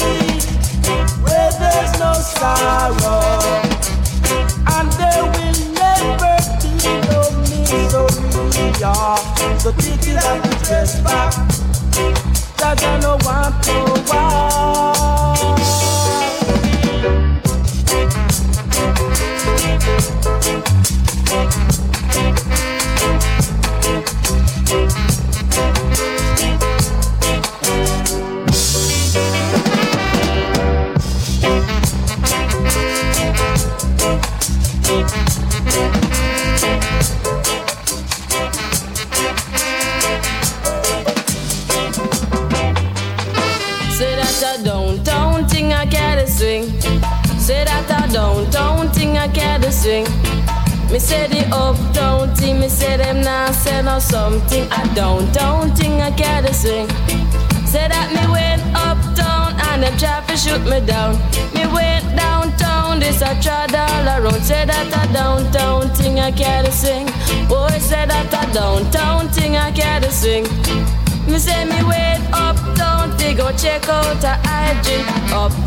[1.22, 3.22] where there's no sorrow,
[4.76, 6.72] and there will never be
[7.10, 9.16] no misery, yeah.
[9.58, 11.34] So take it up and dress back,
[12.64, 13.76] I no want to
[14.12, 14.62] war.
[19.82, 20.12] Say
[47.42, 50.04] Say that I don't, don't think I can swing.
[50.92, 54.70] Me say the uptown team, me say them now say no something.
[54.70, 56.86] I don't, don't think I can swing.
[57.66, 61.18] Say that me went uptown and them to shoot me down.
[61.52, 64.40] Me went downtown, this I tried all around.
[64.44, 67.06] Say that I don't, think I can swing.
[67.48, 70.46] Boy, say that I don't, don't think I can swing.
[71.26, 75.61] Me say me wait uptown to go check out a IG Uptown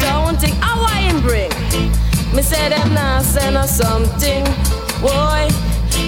[1.26, 1.52] bring?
[2.34, 4.46] Me say them now send us something
[5.02, 5.48] Boy,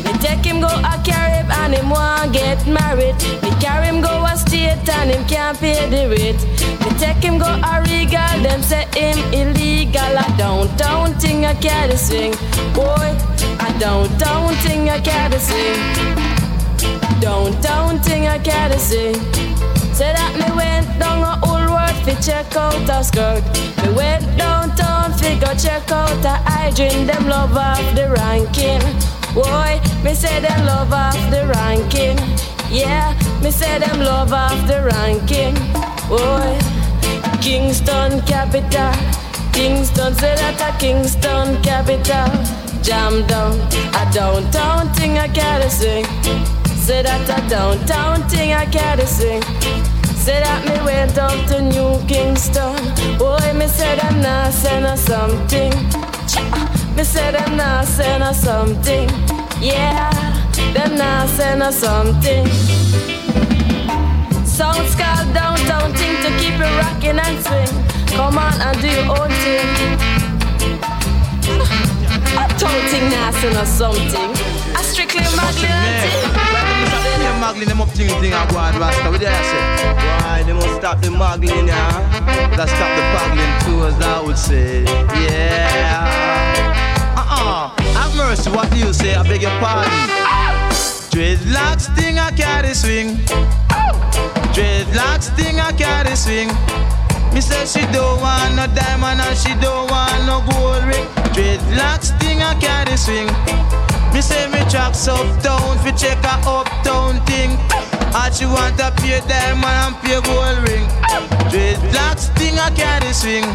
[0.06, 3.16] me take him go a Carib and him want get married.
[3.44, 6.42] Me carry him go a state and him can't pay the rate.
[6.82, 10.14] Me take him go a regal, them say him illegal.
[10.18, 12.32] A downtown thing I can't swing
[12.74, 13.10] Boy,
[13.60, 16.28] a downtown thing I can't swing
[17.20, 19.14] Downtown thing I gotta say.
[19.94, 21.57] Say that me went down a
[22.08, 23.44] fi check out a skirt.
[23.84, 27.06] Me went downtown fi go check out a hygiene.
[27.06, 28.82] Them love off the ranking.
[29.36, 32.18] Boy, me say them love off the ranking.
[32.72, 33.14] Yeah,
[33.44, 35.56] me say them love off the ranking.
[36.08, 36.56] Boy,
[37.42, 38.94] Kingston capital.
[39.52, 42.30] Kingston say that a Kingston capital.
[42.82, 43.60] Jam down,
[44.00, 46.06] a downtown thing I gotta sing.
[46.86, 49.44] Say that a downtown thing I gotta sing.
[50.28, 52.76] Say that me went up to New Kingston.
[53.18, 55.72] Boy, me say them nah send us something.
[56.98, 59.08] Me say them nah send us something.
[59.62, 60.12] Yeah,
[60.74, 62.46] them nah send us something.
[64.44, 67.72] Sounds called downtown thing to keep it rocking and swing.
[68.12, 69.68] Come on and do your own thing.
[72.36, 74.32] Uptown thing nah send us something.
[74.76, 76.57] A strictly thing.
[77.28, 79.12] Them muggling them up thing thing I go on Rasta.
[79.12, 79.64] With I say?
[80.24, 82.56] Why they must stop the muggling yeah?
[82.56, 84.84] Let's stop the muggling too as I would say.
[85.28, 86.08] Yeah.
[87.20, 87.76] Uh-uh.
[88.00, 89.14] Have mercy what do you say?
[89.16, 89.92] I beg your pardon.
[91.12, 93.18] Dreadlocks thing I carry swing.
[94.56, 96.48] Dreadlocks thing I carry swing.
[97.34, 101.06] Me say she don't want no diamond and she don't want no gold ring.
[101.36, 103.28] Dreadlocks thing I carry swing.
[104.18, 107.54] Me say me tracks uptown fi check a uptown thing.
[108.18, 110.90] And she want a pay diamond and pay gold ring.
[111.54, 113.46] Dreadlocks thing I carry swing.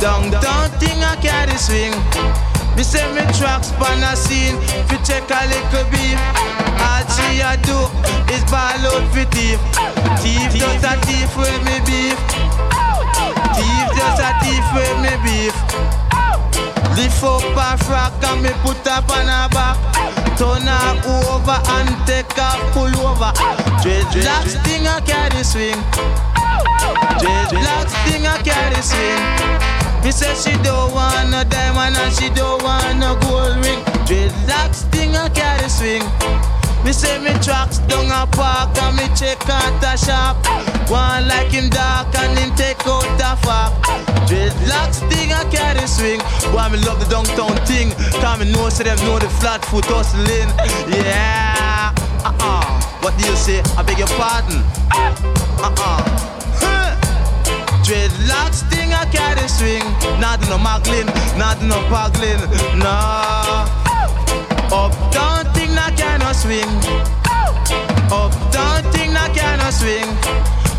[0.00, 1.92] Downtown thing I carry swing.
[2.72, 4.56] Me say me tracks pan a scene
[4.88, 6.16] fi check a little beef.
[6.80, 7.84] All she a do
[8.32, 9.60] is ball out fi thief.
[10.24, 12.16] Thief just a thief with me beef.
[13.60, 16.07] Thief just a thief with me beef.
[16.98, 19.78] Lift up a frack and me put up on her back.
[20.36, 20.98] Turn her
[21.30, 23.30] over and take her pull over.
[23.78, 25.78] Dreadlocks thing I carry swing.
[27.22, 30.02] Dreadlocks thing I carry swing.
[30.02, 33.78] Me say she don't want no diamond and she don't want no gold ring.
[34.02, 36.57] Dreadlocks thing I carry swing.
[36.84, 40.36] Me say me tracks down a park and me check out a shop.
[40.88, 43.72] One like him dark and him take out the fuck.
[44.28, 46.20] Dreadlocks thing I carry swing.
[46.54, 47.90] Why me love the downtown thing?
[48.20, 50.48] Time me know so them know the flat foot hustling.
[50.88, 51.94] Yeah.
[52.24, 52.64] Uh-uh.
[53.02, 53.60] What do you say?
[53.76, 54.62] I beg your pardon.
[55.60, 56.28] Uh-uh.
[57.88, 59.84] Dreadlocks thing I carry swing.
[60.20, 61.06] Not no muggling,
[61.38, 62.40] not no puggling,
[62.78, 63.87] no.
[64.70, 66.68] Uptown thing I cannot swing.
[68.12, 70.04] Uptown thing I cannot swing.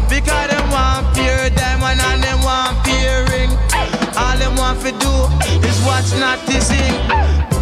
[0.08, 3.50] Because them want pure diamond and them want pure ring.
[4.16, 5.14] All them want to do
[5.66, 6.94] is watch not to sing.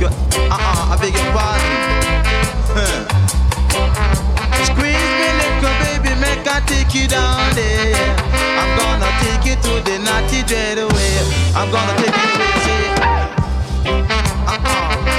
[0.03, 1.71] Uh-uh, I beg your pardon.
[4.67, 7.95] Squeeze me little baby, make I take you down there.
[8.59, 11.23] I'm gonna take you to the naughty dread away.
[11.55, 12.77] I'm gonna take you crazy.
[14.45, 15.16] Uh-uh.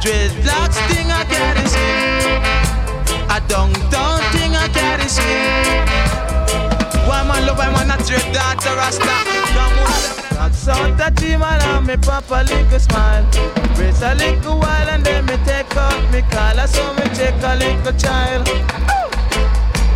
[0.00, 2.40] Dreadlocks thing I carry swing.
[3.48, 3.76] don't
[4.32, 5.84] thing I carry skin.
[7.06, 9.40] Why man love, man not dread a rasta?
[10.40, 13.26] Out the team and I me pop a little smile.
[13.74, 17.56] Brace a little while and then me take out me collar so me check a
[17.56, 18.48] little child.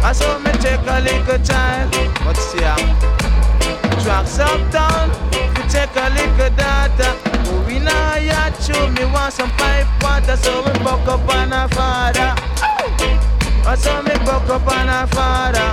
[0.04, 1.94] I saw me check a little child.
[2.26, 2.76] What's here?
[4.04, 5.08] Tracks uptown,
[5.56, 7.23] we check a little data.
[7.84, 12.34] We now yacht me want some pipe water, so we buck up on our father.
[12.62, 15.68] Oh, I saw me buck up on our father.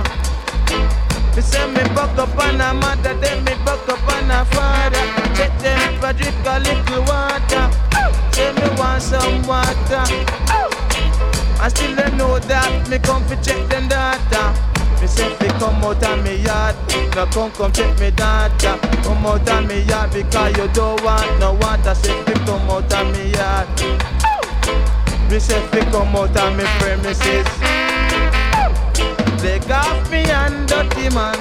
[1.34, 5.04] Me say me buck up on her mother, then me buck up on her father.
[5.34, 7.70] Check them for drink a little water.
[8.32, 10.04] Say me want some water.
[11.64, 14.71] I still don't know that me come fi check them data.
[15.02, 16.76] Me say fi come out of me yard,
[17.16, 18.78] no come come check me data.
[19.02, 21.92] Come out of me yard because you don't want no water.
[21.92, 23.66] Fi come out of me yard.
[25.28, 27.46] Me say fi come out of me premises.
[29.42, 31.36] They got me and dirty man.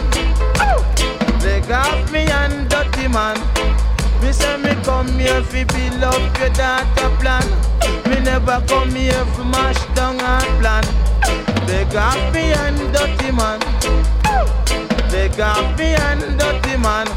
[1.39, 3.37] They got me and dirty man.
[4.23, 7.45] Me say me come here fi build up your data plan.
[8.09, 11.10] Me never come here fi mash down our plan.
[11.67, 13.59] They got me and dirty man.
[15.09, 17.07] They got me and dirty man.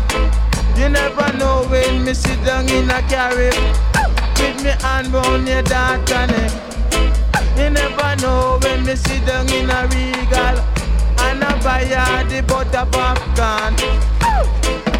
[0.76, 3.50] You never know when me sit down in a carry
[4.38, 6.52] with me hand round your data neck.
[7.56, 10.56] You never know when me sit down in a regal
[11.26, 13.76] and I buy her the butter popcorn.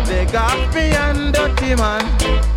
[0.07, 2.54] They got me and dirty man.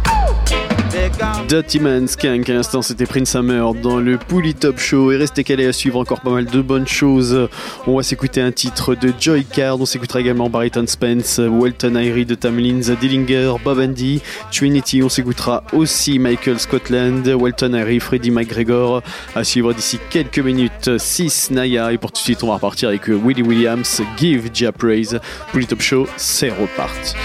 [1.48, 5.44] Dirty Man Skank, à l'instant c'était Prince Hammer dans le Pouli Top Show et restez
[5.44, 7.48] calés à suivre encore pas mal de bonnes choses.
[7.86, 12.26] On va s'écouter un titre de Joy Card, on s'écoutera également Barrington Spence, Welton Irie
[12.26, 14.22] de Tamlins, Dillinger, Bob Andy,
[14.52, 19.02] Trinity, on s'écoutera aussi Michael Scotland, Welton Irie, Freddie McGregor.
[19.36, 22.90] À suivre d'ici quelques minutes, 6 Naya et pour tout de suite on va repartir
[22.90, 25.20] avec Willie Williams, Give Jah Praise.
[25.52, 27.16] Pouli Top Show, c'est reparti.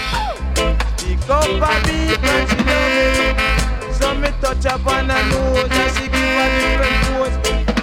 [4.23, 7.37] Me touch up on her nose and she give a different pose.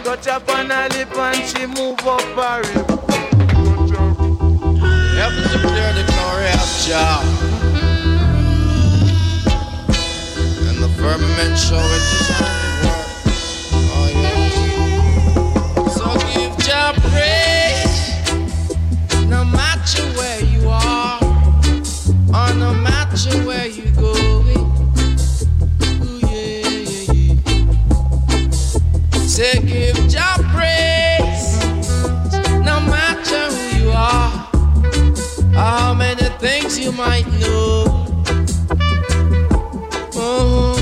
[0.05, 2.89] Touch up on her lip and she move up her hip.
[5.21, 7.21] Heaven declare the glory of Jah.
[10.69, 13.07] And the firmament show it his handiwork.
[13.93, 14.55] Oh yes.
[15.97, 17.97] So give Jah praise,
[19.29, 21.21] no matter where you are,
[22.35, 23.90] or no matter where you
[29.41, 31.57] Say give Jah praise,
[32.61, 34.29] no matter who you are.
[35.55, 37.87] How many things you might know?
[40.15, 40.77] Oh.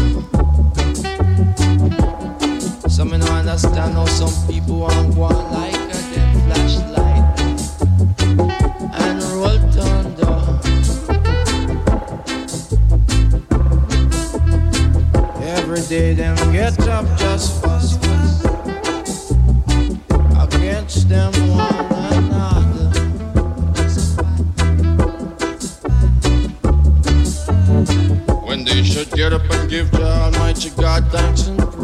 [2.88, 7.26] Some me no understand how some people want go on like a them flashlight
[9.04, 10.36] and roll thunder.
[15.44, 18.07] Every day them get up just fuss
[28.46, 31.77] when they should get up and give to Almighty God thanks and praise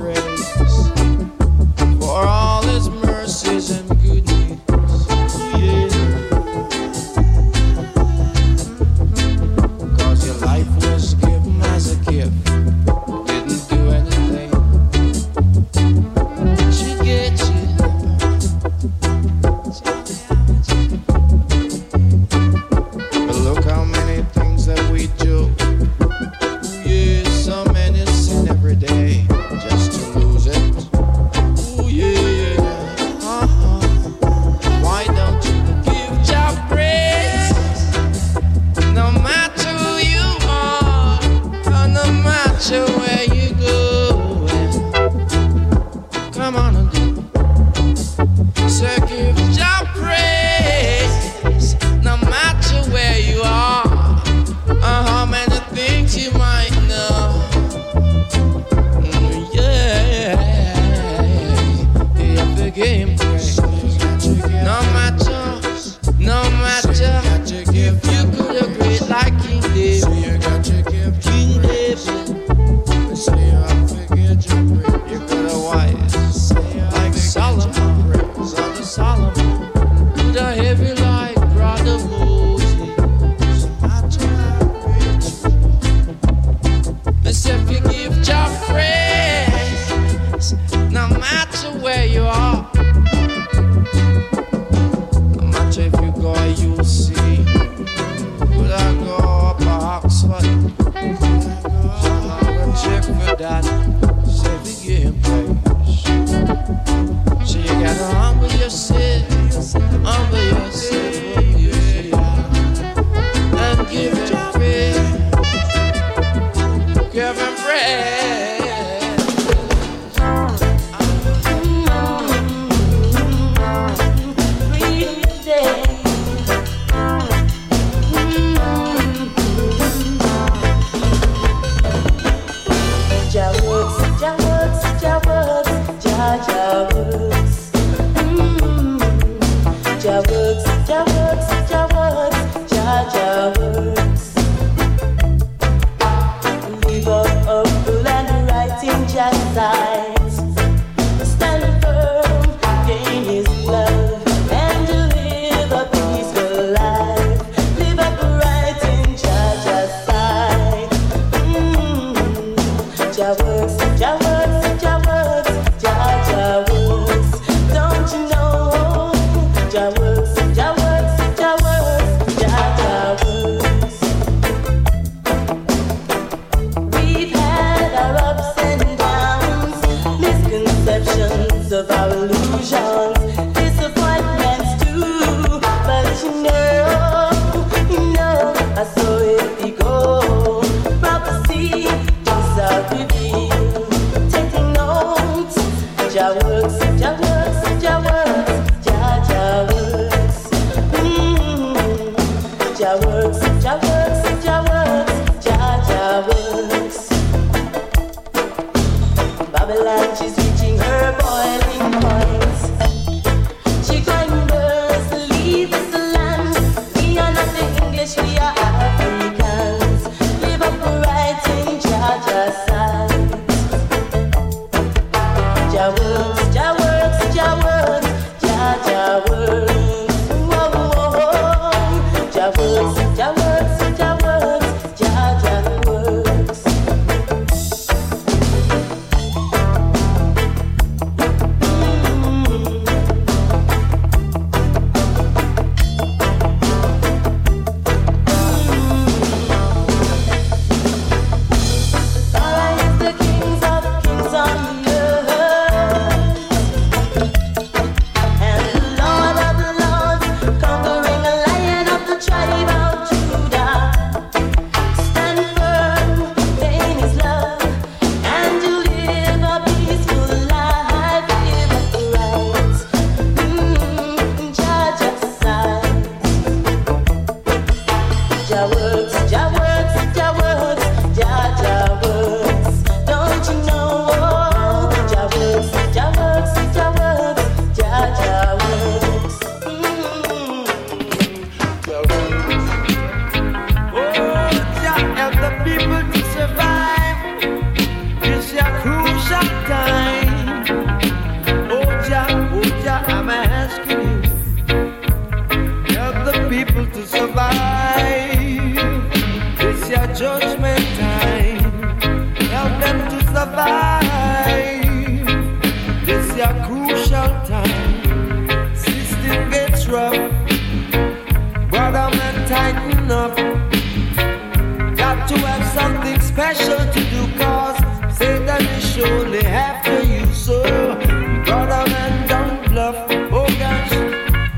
[332.74, 332.96] love.
[333.32, 333.90] Oh gosh,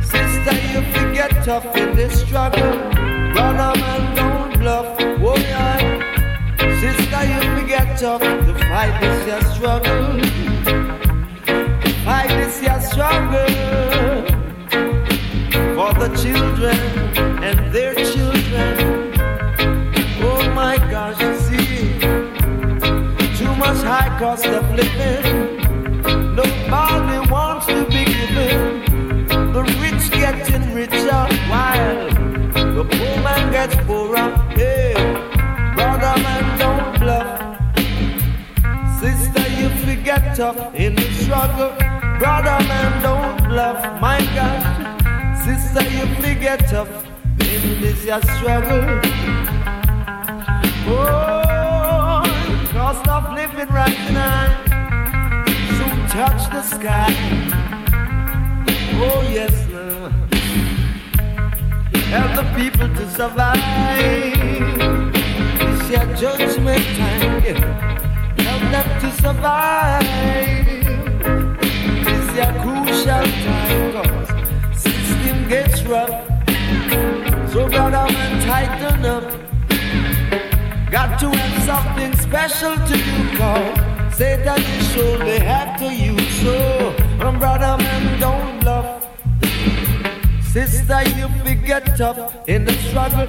[0.00, 2.72] sister, you forget tough in this struggle.
[3.34, 4.96] Brother man, don't bluff.
[4.98, 5.78] Oh yeah,
[6.80, 8.20] sister, you forget tough.
[8.20, 10.16] The fight is your struggle.
[11.84, 13.52] The fight is your struggle
[15.76, 16.78] for the children
[17.44, 19.12] and their children.
[20.22, 21.98] Oh my gosh, you see,
[23.36, 25.25] too much high cost of living.
[40.74, 41.72] in the struggle.
[42.18, 44.62] Brother man, don't bluff, my God.
[45.44, 47.04] Sister, you figure tough
[47.40, 49.00] in this your struggle.
[50.88, 52.22] Oh,
[52.70, 54.64] cost of living right now
[55.76, 57.12] soon touch the sky.
[59.02, 60.10] Oh yes, now
[62.14, 63.58] help the people to survive.
[65.60, 67.44] It's your judgment time.
[67.44, 67.95] Yeah
[69.06, 70.02] to survive.
[72.12, 76.10] It's a crucial time, cause system gets rough.
[77.52, 79.24] So man, tighten up.
[80.90, 86.18] Got to have something special to do, cause Satan is surely after you.
[86.42, 88.86] So, um, brother man, don't bluff.
[90.52, 93.28] Sister, you be get tough in the struggle.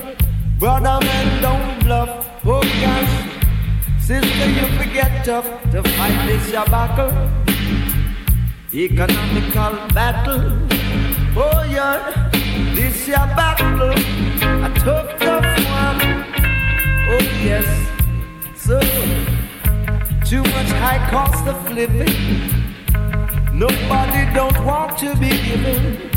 [0.60, 2.10] Brother man, don't bluff.
[2.46, 3.37] Oh gosh.
[4.08, 7.12] Sister, you forget tough to fight this battle.
[8.74, 10.44] Economical battle.
[11.36, 12.30] Oh yeah,
[12.74, 13.92] this battle.
[14.64, 16.00] A tough, tough one.
[17.12, 17.68] Oh yes.
[18.56, 18.80] So,
[20.24, 22.08] too much high cost of living.
[23.54, 26.17] Nobody don't want to be given.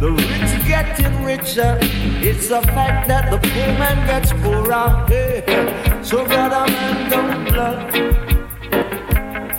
[0.00, 1.78] The rich getting richer.
[2.22, 5.04] It's a fact that the poor man gets poorer.
[5.06, 5.44] Hey.
[6.02, 7.92] So brother man, don't bluff.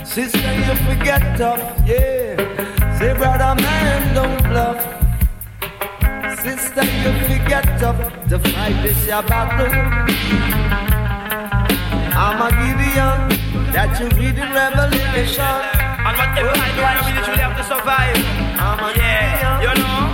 [0.04, 1.62] Sister, you forget tough.
[1.86, 2.34] Yeah.
[2.98, 4.82] Say brother man, don't bluff.
[6.42, 9.70] Sister, you forget tough to fight this your battle.
[12.18, 13.18] I'm a Gideon
[13.70, 15.82] that you read in Revelation.
[16.02, 18.18] And do, I know we truly have to survive.
[18.58, 20.11] I'm a Yeah, you know.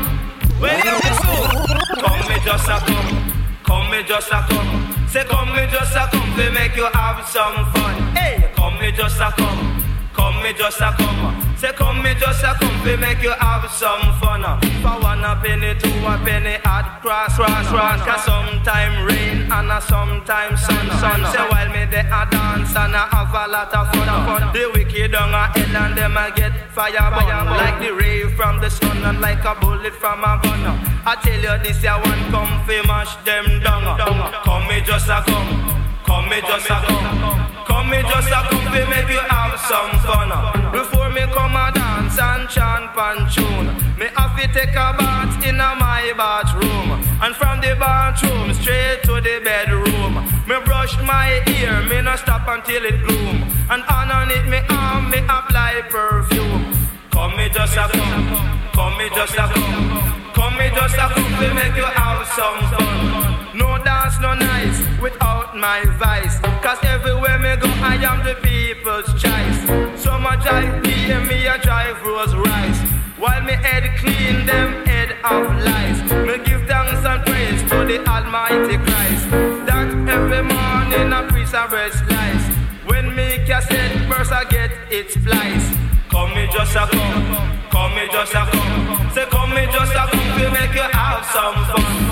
[0.61, 3.33] When you listen, come me just a come,
[3.65, 5.07] come me just a come.
[5.09, 7.95] Say come me just a come to make you have some fun.
[8.17, 9.83] Hey, come me just a come,
[10.15, 11.48] come me just a come.
[11.59, 14.43] Say come me just a come to make you have some fun.
[14.81, 18.01] For one a penny, two a penny, add cross, cross, cross.
[18.07, 21.21] Cause sometime rain and a sometime sun, sun.
[21.33, 24.53] Say while me they a dance and a have a lot of fun.
[24.53, 27.47] The wicked down a hell and them a get fire burn.
[27.47, 30.63] Like the ray from the sun and like a bullet from a gun.
[31.05, 33.99] I tell you this ya one come fi mash them down.
[34.45, 35.88] Come me just a come.
[36.09, 37.65] Come me just a come.
[37.69, 40.31] Come me just a come fi make you have some fun.
[40.73, 43.69] Before me come a dance and chant pan tune.
[43.99, 46.89] Me have to take a bath in a my bathroom.
[47.23, 50.25] And from the bathroom straight to the bedroom.
[50.49, 53.45] Me brush my ear, me no stop until it gloom.
[53.69, 56.73] And underneath me arm, me apply perfume.
[57.11, 58.29] Come me just a come,
[58.73, 62.61] come me just a come, come me just a come to make you have some
[62.73, 63.08] fun.
[63.59, 66.39] No dance, no nice without my vice.
[66.65, 69.59] Cause everywhere me go, I am the people's choice.
[70.01, 72.81] So much I hear me a drive Rolls Rice.
[73.19, 75.99] While me head clean, them head of lies.
[76.27, 79.25] Me give thanks and praise to the Almighty Christ.
[79.67, 82.45] That every morning a priest a breast lies.
[82.87, 85.67] When me cassette burst, I get its splice.
[86.11, 87.27] Come me just a come,
[87.71, 89.11] come me just a come.
[89.15, 92.08] Say come me just a come to make you have some fun.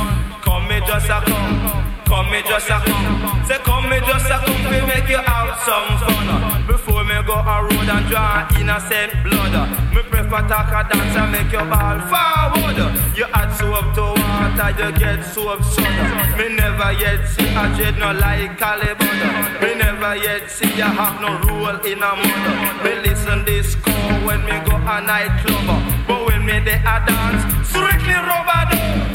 [0.86, 3.44] Just a come, come me just a come.
[3.44, 6.66] Say come me just a come to make you have some fun.
[6.66, 9.54] Before me go a road and draw innocent blood,
[9.92, 12.78] me prefer talk a dance and make your ball forward.
[13.16, 16.36] You add soap to water, you get soap soda.
[16.38, 19.60] Me never yet see a dread no like Caliban.
[19.60, 22.84] Me never yet see a have no rule in a mother.
[22.84, 27.68] Me listen this call when me go a nightclub, but when me they a dance,
[27.68, 29.05] strictly rubber dub.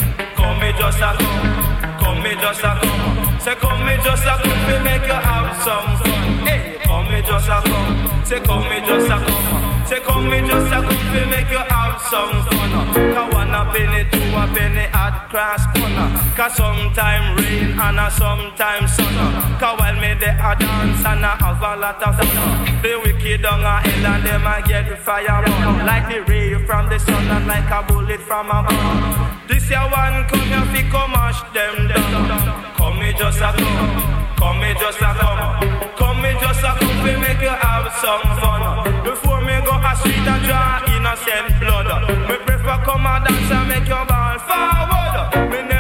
[0.78, 3.40] Just a come, come me just a come.
[3.40, 6.48] Say come me just a come to make you have some fun.
[6.48, 8.26] Hey, come me just a come.
[8.26, 9.41] Say come me just a come.
[9.92, 12.72] Say come me just a come to make you have some fun.
[13.12, 16.08] Cause one a penny, two a penny at cross corner.
[16.32, 19.60] Cause sometime rain and a sometime sun.
[19.60, 22.82] Cause while me they a dance and a have a lot of fun.
[22.82, 25.86] The wicked down a hell and them a get the fire burn.
[25.86, 29.44] Like the ray from the sun and like a bullet from a gun.
[29.50, 32.76] This ya one come here fi come mash them down.
[32.80, 37.20] Come me just a come, come me just a come, come me just a come
[37.20, 38.81] make you have some fun.
[39.84, 41.88] A street and draw innocent blood,
[42.30, 45.50] me prefer come a dance and make your ball forward.
[45.50, 45.71] Me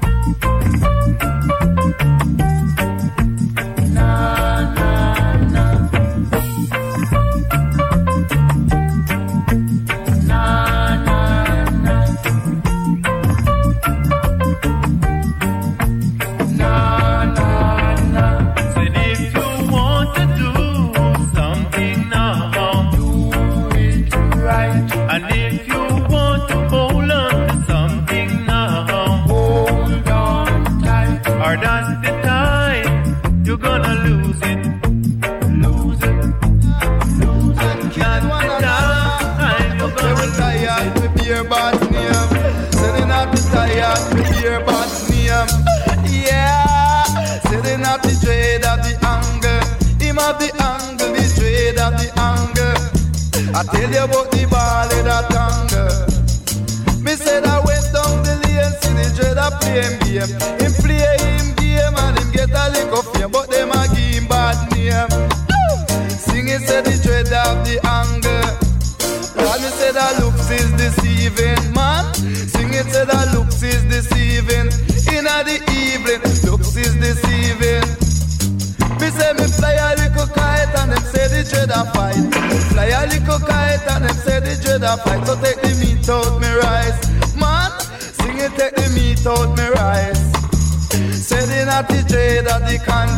[0.00, 0.91] Música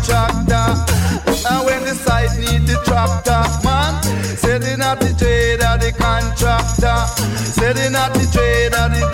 [0.04, 0.68] tractor.
[1.48, 4.02] And when the site need the tractor, man,
[4.36, 6.98] setting up the trade of the contractor,
[7.34, 9.13] setting up the trade of the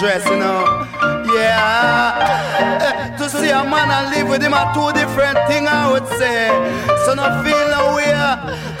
[0.00, 0.64] dress, you know.
[1.28, 2.16] Yeah,
[2.80, 6.08] eh, to see a man and live with him are two different things, I would
[6.16, 6.48] say.
[7.04, 8.08] So no feel no way,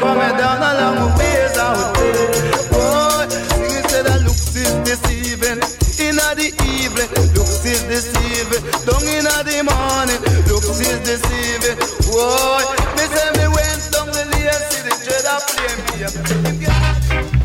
[0.00, 2.40] coming down along the ways, I would say.
[2.72, 5.60] Boy, sing it, say that looks is deceiving.
[6.00, 8.64] Inna the evening, looks is deceiving.
[8.88, 11.76] Down inna the morning, looks is deceiving.
[12.08, 12.64] Boy,
[12.96, 17.39] me say me went down the lane, see the dread of flame here.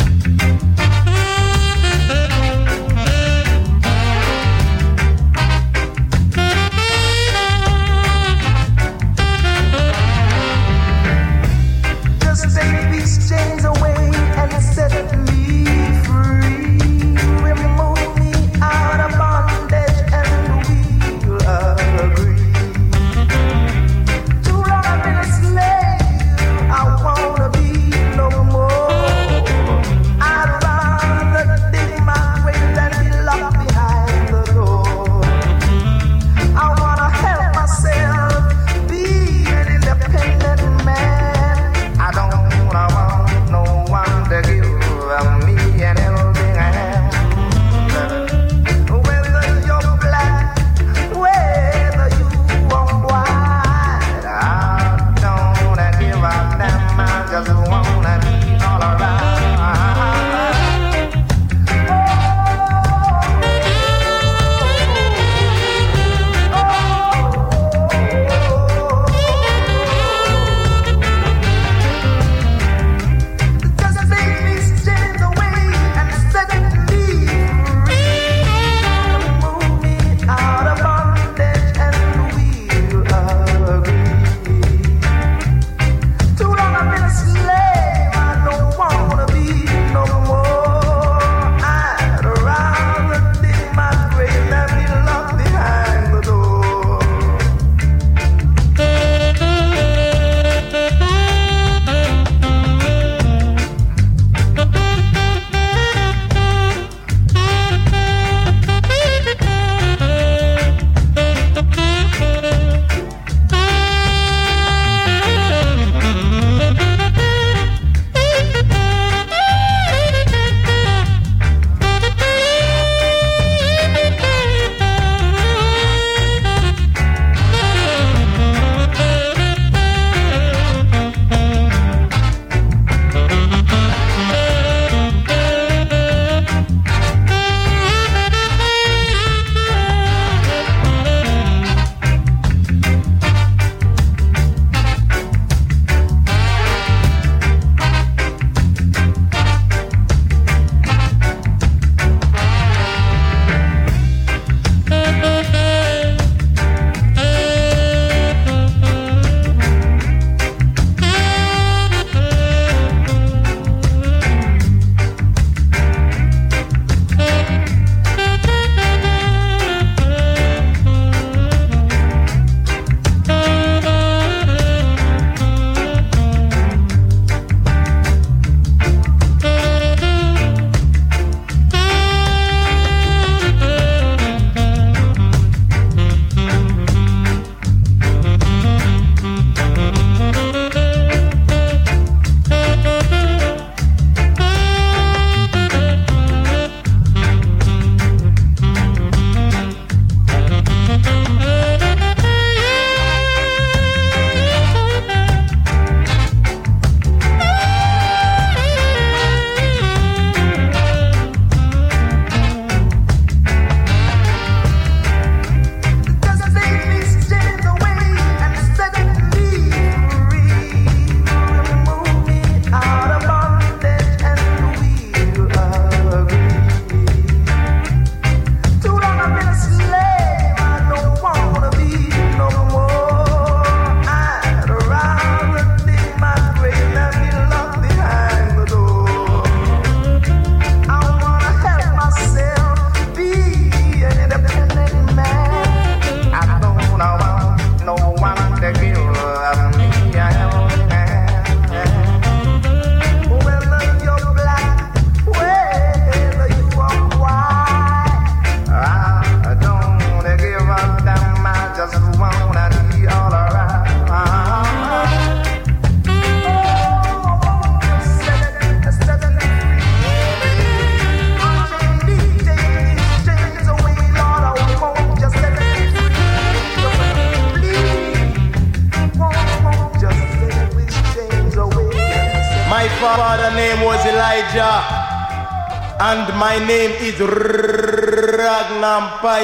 [289.26, 289.42] My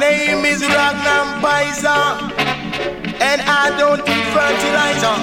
[0.00, 2.18] name is Ragnam Paisa,
[3.22, 5.16] and I don't eat fertilizer.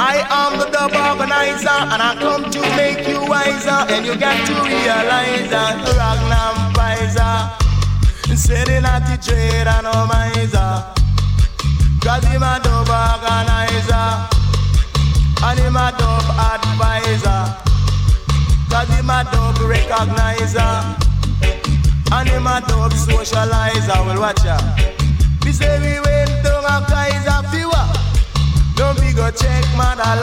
[0.00, 4.46] I am the dub organizer, and I come to make you wiser, and you got
[4.46, 7.52] to realize that Ragnam Paisa,
[8.34, 10.84] sitting at the trade and no miser.
[12.00, 14.26] Cause him a dub organizer,
[15.44, 15.92] and him a
[16.38, 17.42] advisor.
[18.70, 20.96] Cause him a dub recognizer.
[22.12, 24.62] And him a dub socializer, well watch out.
[25.44, 27.86] Me say we went down a Kaiser fever.
[28.76, 30.16] Don't be go check Mother.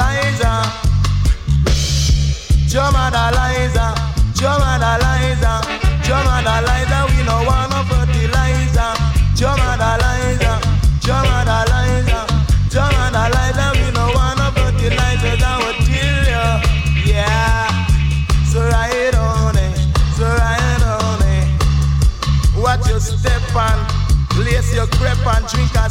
[2.73, 3.93] Joe Liza,
[4.33, 5.61] Joe Liza,
[6.01, 7.05] Joe Mother.
[7.13, 8.93] We no want no fertilizer.
[9.35, 10.12] Joe Mother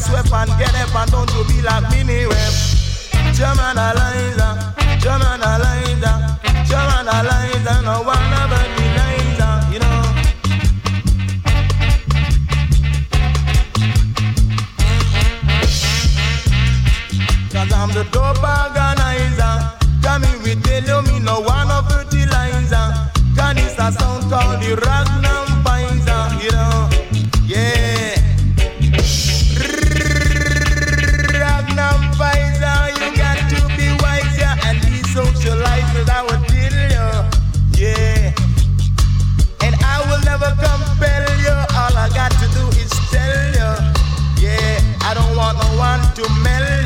[0.03, 2.55] sweat and get up and don't you be like mini rep.
[3.33, 5.43] German Eliza, German
[6.67, 7.07] German
[7.83, 9.12] no one ever denies
[46.15, 46.82] to melt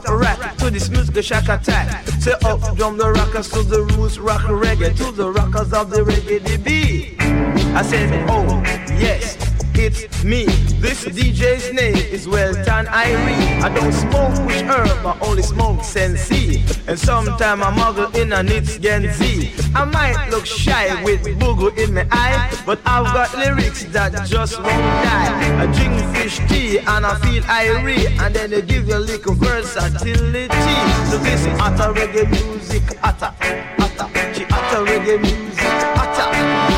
[0.00, 2.06] stop rap to this music shack attack.
[2.20, 5.98] Say up, drum the rockers to the roots, rock reggae to the rockers of the
[5.98, 7.20] reggae DB.
[7.74, 8.62] I said, oh
[8.98, 9.36] yes.
[9.74, 10.44] It's me.
[10.78, 13.62] This DJ's name is Welton Irie.
[13.62, 16.62] I don't smoke push herb, only smoke Sensi.
[16.86, 19.50] And sometime I muggle in and it's Gen Z.
[19.74, 24.58] I might look shy with boogle in my eye, but I've got lyrics that just
[24.58, 25.62] won't die.
[25.62, 29.34] I drink fish tea and I feel Irie, and then they give you a little
[29.34, 30.74] versatility.
[31.10, 33.32] So this is utter reggae music, utter,
[33.78, 34.08] utter.
[34.34, 35.64] She utter reggae music,
[35.96, 36.28] utter.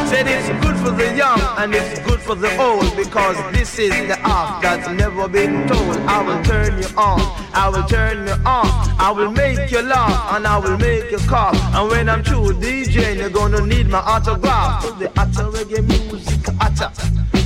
[0.09, 3.91] Said it's good for the young and it's good for the old because this is
[4.07, 5.97] the art that's never been told.
[6.07, 7.21] I will turn you on,
[7.55, 8.67] I will turn you on,
[8.99, 11.57] I will make you laugh and I will make you cough.
[11.75, 14.83] And when I'm through DJing, you're gonna need my autograph.
[14.85, 16.91] To the utter reggae music, utter.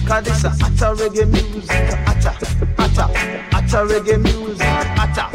[0.09, 1.71] Cause this a utter reggae music,
[2.09, 2.35] utter,
[2.79, 3.07] utter,
[3.53, 4.67] utter reggae music,
[4.97, 5.29] utter.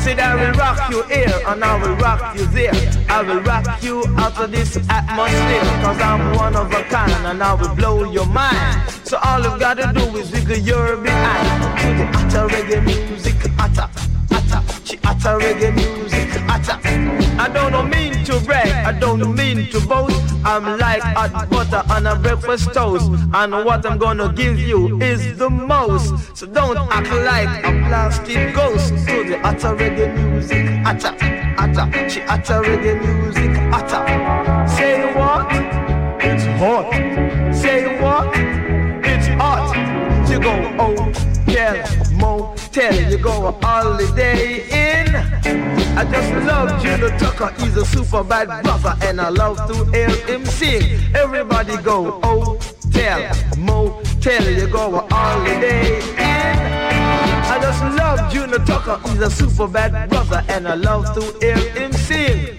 [0.00, 2.72] Said I will rock you here and I will rock you there.
[3.08, 5.60] I will rock you out of this atmosphere.
[5.82, 8.88] Cause I'm one of a kind and I will blow your mind.
[9.04, 13.88] So all you gotta do is wiggle your behind to the utter reggae music, utter,
[15.24, 16.78] utter reggae music, utter.
[17.38, 20.20] I don't mean to brag, I don't mean to boast.
[20.44, 23.08] I'm like hot butter on a breakfast toast.
[23.32, 26.36] And what I'm gonna give you is the most.
[26.36, 28.88] So don't act like a plastic ghost.
[28.88, 31.14] To the utter reggae music, utter,
[31.56, 32.08] utter.
[32.10, 34.02] She utter reggae music, utter.
[34.76, 35.46] Say what?
[36.20, 37.31] It's hot.
[40.42, 41.76] Go hotel,
[42.12, 45.14] motel, you go a holiday in.
[45.96, 50.10] I just love Juno Tucker, he's a super bad brother, and I love to hear
[50.26, 51.00] him sing.
[51.14, 56.58] Everybody go hotel, motel, you go a holiday in.
[57.52, 61.58] I just love Juno Tucker, he's a super bad brother, and I love to hear
[61.70, 62.58] him sing.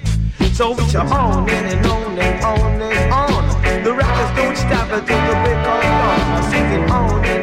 [0.53, 3.83] So with your on and on and on and on.
[3.83, 6.43] The rappers don't stop until the break of dawn.
[6.51, 7.42] Singing on and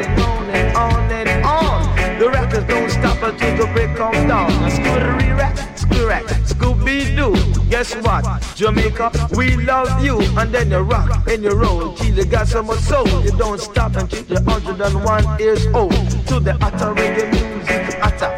[3.31, 4.51] until the break of dawn.
[4.51, 7.35] A scootery rap, screw rap, Scooby Doo.
[7.71, 8.25] Guess what?
[8.57, 10.21] Jamaica, we love you.
[10.37, 13.07] And then you rock and you roll till you got so much soul.
[13.23, 15.93] You don't stop until you're 101 years old.
[16.29, 18.35] To the utter reggae music, utter.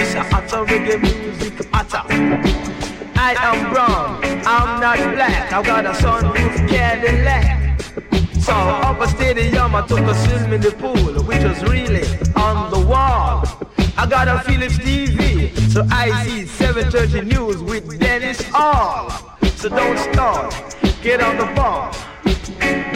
[0.00, 2.02] It's a utter reggae music, utter.
[3.18, 5.52] I am brown, I'm not black.
[5.52, 7.80] I've got a sunroof Cadillac.
[8.40, 12.06] So up a stadium, I took a swim in the pool, which was really
[12.36, 13.42] on the wall.
[13.98, 19.10] I got a Philips TV, so I see 730 News with Dennis All.
[19.56, 20.54] So don't start,
[21.02, 21.92] get on the ball.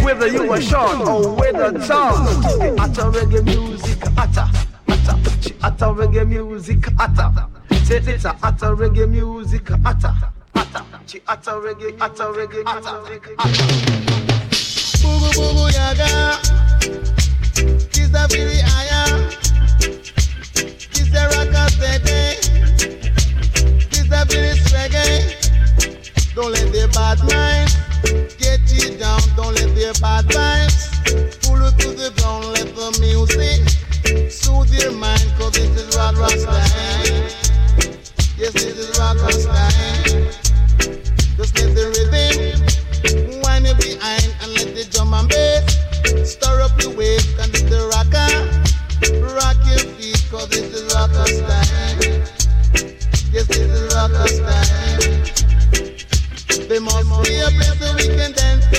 [0.05, 2.17] Whether you are short or whether tall,
[2.79, 4.47] utter reggae music, utter,
[4.89, 5.17] utter,
[5.63, 7.33] utter reggae music, utter.
[7.85, 10.15] Say it's a utter reggae music, utter,
[10.55, 10.85] utter,
[11.29, 13.71] utter reggae, utter reggae, utter reggae, utter.
[15.03, 16.39] Boo boo boo yaga.
[17.91, 19.50] Kiss the Billy Aya.
[38.41, 39.80] Yes, this is rock rock
[54.21, 55.01] of time.
[56.69, 58.70] There must be a place where we can dance.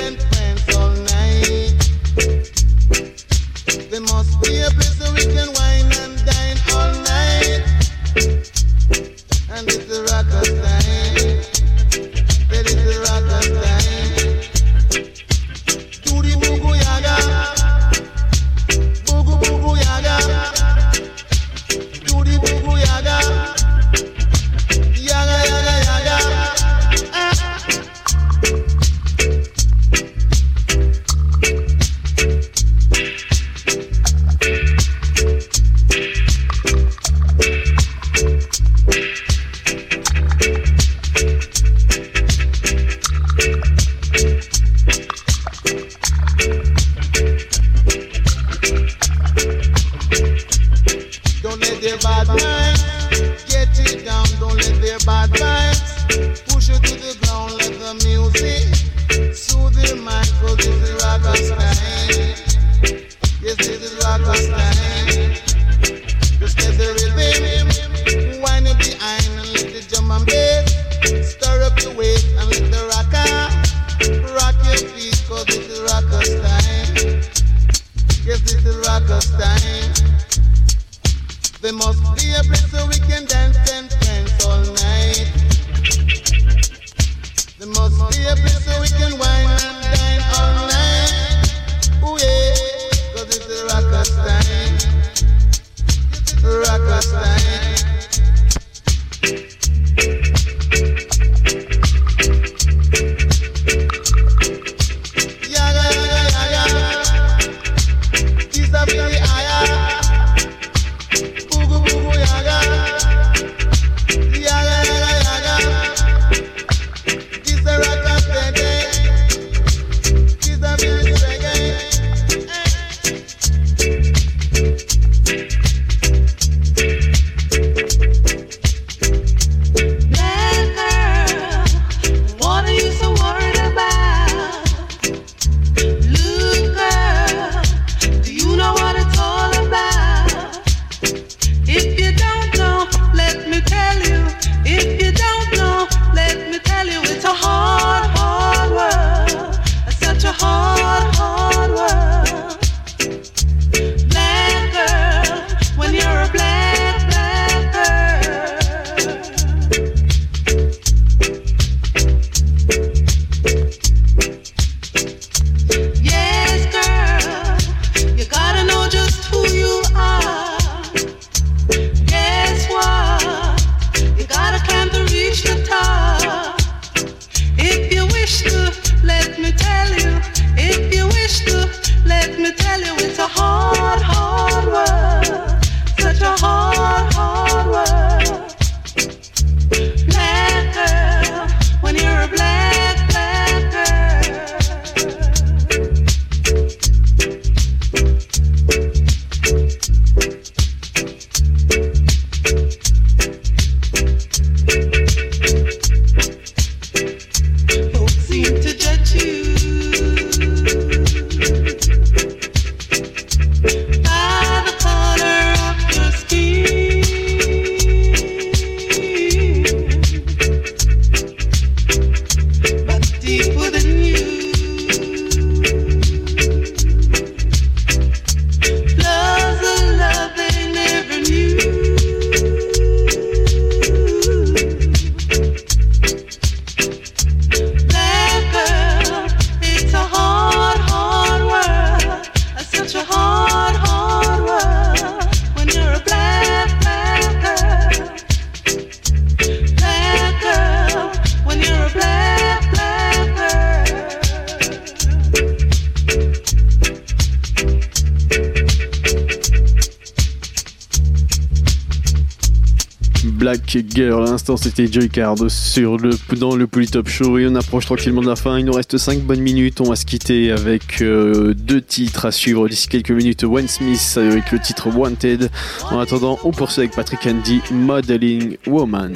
[264.02, 267.86] Girl, à l'instant c'était Joy Card sur le, dans le Polytop Show et on approche
[267.86, 268.58] tranquillement de la fin.
[268.58, 269.80] Il nous reste 5 bonnes minutes.
[269.80, 273.44] On va se quitter avec euh, deux titres à suivre d'ici quelques minutes.
[273.44, 275.52] Wayne Smith avec le titre Wanted.
[275.92, 279.14] En attendant, on poursuit avec Patrick Andy, Modeling Woman.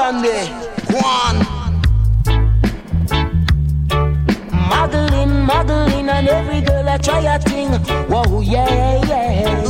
[0.00, 0.48] Patrick.
[0.88, 1.38] One.
[4.50, 7.68] Modeling, modeling, and every girl I try a thing.
[8.08, 9.62] Whoa, yeah, yeah.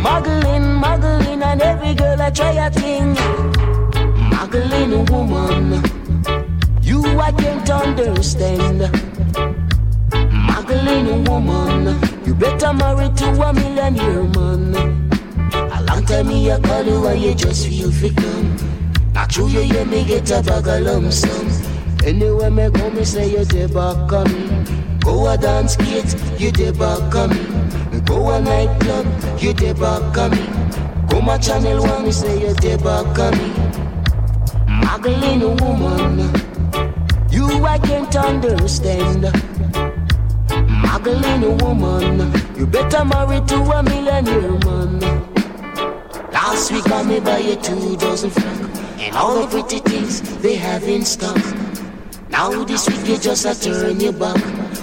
[0.00, 3.14] Modeling, modeling, and every girl I try a thing.
[4.30, 5.82] Modeling woman,
[6.80, 8.80] you I can't understand.
[10.48, 14.74] Modeling woman, you better marry to a millionaire man.
[15.52, 18.73] A long time me a call you and you just feel fi come.
[19.34, 21.48] True you hear me get a bag of lump sum.
[22.04, 24.64] Anywhere me go me say you dey back on me.
[25.00, 28.00] Go a dance gate, you dey back on me.
[28.06, 29.06] Go a nightclub,
[29.42, 30.46] you dey back on me.
[31.08, 33.48] Go my channel one, me say you dey back on me.
[34.68, 36.18] Magdalene woman,
[37.32, 39.22] you I can't understand.
[40.84, 45.00] Muggling woman, you better marry to a millionaire man.
[46.32, 48.73] Last week I me buy you two dozen franc and
[49.14, 51.38] all the pretty things they have in stock.
[52.30, 54.40] Now this week you just a turn your back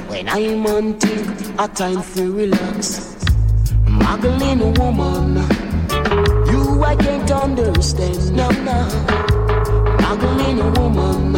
[0.09, 3.15] when I'm on hunting a time for relax.
[3.85, 5.35] Muggling woman,
[6.49, 8.35] you I can't understand.
[8.35, 8.77] No, no.
[10.01, 11.33] Muggling woman,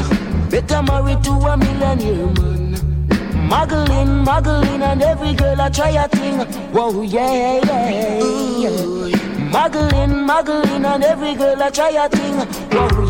[0.50, 3.48] better marry to a millionaire man.
[3.48, 6.40] Muggling, muggling, and every girl I try a thing.
[6.72, 8.20] Whoa, yeah, yeah,
[8.60, 9.50] yeah.
[9.52, 12.53] Muggling, muggling, and every girl I try a thing.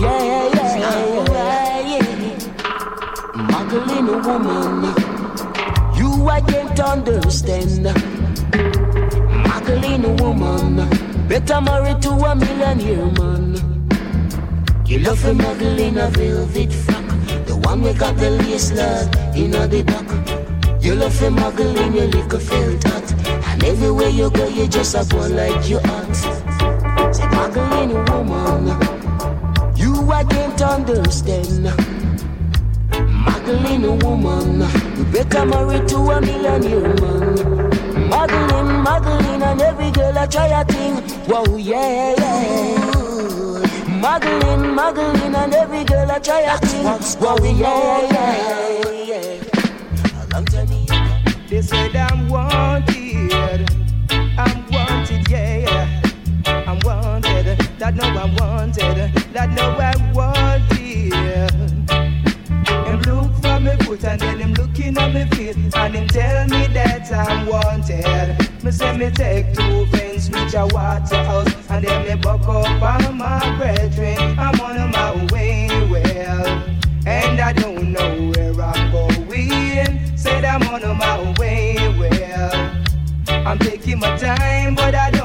[0.04, 2.34] Yeah, yeah, yeah, yeah.
[3.36, 4.84] Muggling woman,
[5.96, 7.86] you I can't understand.
[9.48, 10.90] Muggling woman,
[11.30, 13.56] better marry to a millionaire man.
[14.86, 17.08] You love a a velvet frock,
[17.46, 20.84] the one we got the lace lad in the back.
[20.84, 23.14] You love a your little felt hat,
[23.48, 26.14] and everywhere you go you just a go like you hot.
[27.16, 29.03] Say muggling woman,
[30.04, 31.64] you I can't understand.
[33.26, 34.62] Muggling woman,
[34.98, 38.10] you better marry to a millionaire man.
[38.10, 40.96] Muggling, muggling, and every girl I try a thing.
[41.28, 44.00] Whoa, yeah, yeah.
[44.02, 46.86] Muggling, muggling, and every girl I try a thing.
[46.86, 49.44] Whoa, yeah, yeah, yeah.
[50.22, 50.68] A long time
[51.48, 53.83] They said I'm wanted.
[57.84, 59.14] That know I'm wanted.
[59.34, 61.12] That know I'm wanted.
[62.88, 66.48] Him look for me foot and then him looking at me feet and him tell
[66.48, 68.64] me that I'm wanted.
[68.64, 73.18] Me say me take two fence reach a waterhouse and then me buck up on
[73.18, 74.40] my brethren.
[74.40, 76.64] I'm on my way well
[77.06, 80.18] and I don't know where I'm going.
[80.18, 82.72] Said I'm on my way well.
[83.28, 85.23] I'm taking my time, but I don't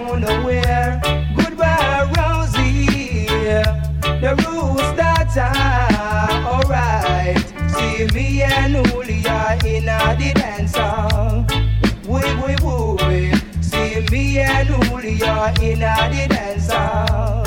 [5.39, 7.39] alright.
[7.71, 11.45] See me and Julia in the dance hall.
[12.07, 12.57] Wee wee
[13.07, 13.33] wee.
[13.61, 17.45] See me and Julia in the dance hall.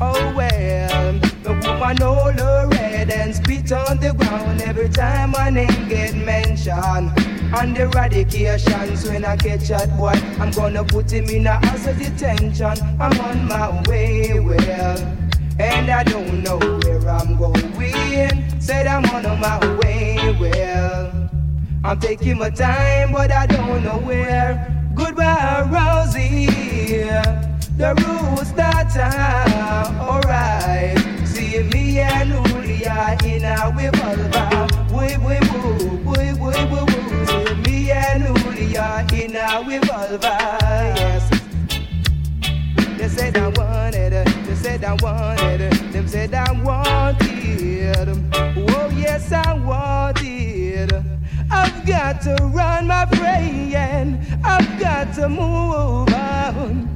[0.00, 5.50] Oh well, the woman all her red and spit on the ground every time my
[5.50, 7.10] name get mentioned.
[7.54, 11.86] On the eradications when I catch that boy, I'm gonna put him in a house
[11.86, 12.78] of detention.
[12.98, 14.96] I'm on my way, well,
[15.58, 18.60] and I don't know where I'm going.
[18.60, 21.30] Said I'm on my way, well,
[21.84, 24.68] I'm taking my time, but I don't know where.
[24.94, 26.46] Goodbye, Rosie.
[27.76, 31.26] The rooster time, uh, alright.
[31.26, 34.68] See me and Julia in a revolver.
[34.94, 37.26] We we woo, we we woo woo.
[37.26, 40.38] See me and Julia in a revolver.
[40.94, 41.30] Yes.
[42.98, 43.36] They said
[44.82, 48.08] said I wanted, them said I wanted.
[48.74, 50.92] Oh yes, I wanted.
[51.50, 54.18] I've got to run my praying.
[54.42, 56.88] I've got to move on.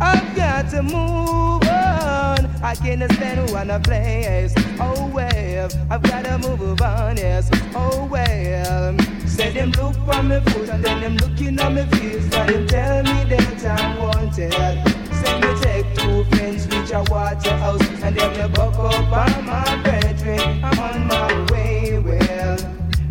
[0.00, 2.46] I've got to move on.
[2.62, 4.54] I can't stand one place.
[4.78, 7.16] Oh well, I've got to move on.
[7.16, 7.50] Yes.
[7.74, 8.96] Oh well.
[9.26, 12.66] Say them look for me foot and then them looking at me face and them
[12.68, 15.01] tell me that I'm wanted.
[15.82, 20.62] Say two friends reach a waterhouse and then me buck up on my brethren.
[20.62, 21.98] I'm on my way.
[21.98, 22.58] Well.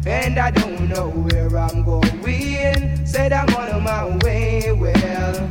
[0.06, 3.06] And I don't know where I'm going.
[3.06, 5.50] Said I'm on my way, well.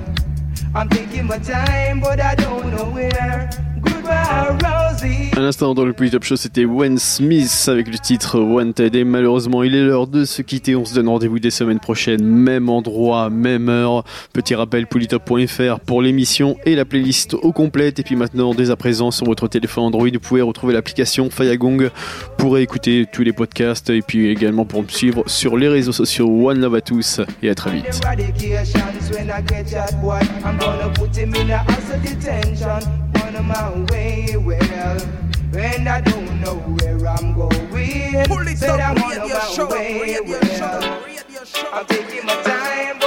[0.74, 3.50] I'm taking my time, but I don't know where.
[5.40, 8.94] À l'instant dans le Pull Top Show, c'était Wayne Smith avec le titre Wanted.
[8.94, 10.76] Et malheureusement, il est l'heure de se quitter.
[10.76, 14.04] On se donne rendez-vous des semaines prochaines, même endroit, même heure.
[14.34, 17.98] Petit rappel, polytop.fr pour l'émission et la playlist au complète.
[17.98, 21.88] Et puis maintenant, dès à présent, sur votre téléphone Android, vous pouvez retrouver l'application Fayagong
[22.36, 26.28] pour écouter tous les podcasts et puis également pour me suivre sur les réseaux sociaux.
[26.50, 28.00] One love à tous et à très vite.
[33.32, 33.38] Eradications I catch that boy.
[33.38, 33.38] I'm gonna put him in a house of detention.
[33.38, 35.00] On my way, well.
[35.56, 38.56] And I don't know where I'm going.
[38.56, 41.04] Said I'm on my way, well.
[41.72, 42.99] I'm taking my time.